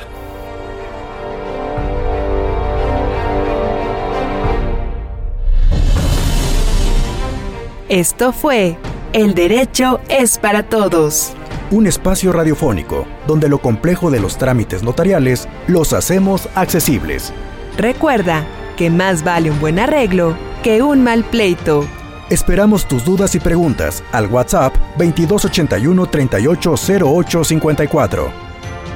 Esto 7.93 8.33
fue 8.33 8.75
El 9.13 9.35
Derecho 9.35 10.01
es 10.09 10.39
para 10.39 10.63
Todos. 10.63 11.33
Un 11.69 11.85
espacio 11.85 12.33
radiofónico 12.33 13.05
donde 13.27 13.47
lo 13.47 13.59
complejo 13.59 14.09
de 14.09 14.19
los 14.19 14.39
trámites 14.39 14.81
notariales 14.81 15.47
los 15.67 15.93
hacemos 15.93 16.49
accesibles. 16.55 17.31
Recuerda, 17.77 18.47
que 18.77 18.89
más 18.89 19.23
vale 19.23 19.51
un 19.51 19.59
buen 19.59 19.77
arreglo 19.77 20.35
que 20.63 20.81
un 20.81 21.03
mal 21.03 21.23
pleito. 21.23 21.85
Esperamos 22.31 22.87
tus 22.87 23.05
dudas 23.05 23.35
y 23.35 23.39
preguntas 23.39 24.03
al 24.11 24.25
WhatsApp 24.25 24.75
2281 24.97 26.07
380854. 26.07 28.31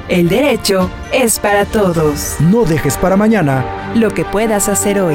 El 0.10 0.28
derecho 0.28 0.90
es 1.14 1.38
para 1.38 1.66
todos. 1.66 2.36
No 2.40 2.66
dejes 2.66 2.98
para 2.98 3.16
mañana 3.16 3.92
lo 3.94 4.10
que 4.10 4.26
puedas 4.26 4.70
hacer 4.70 5.00
hoy. 5.00 5.14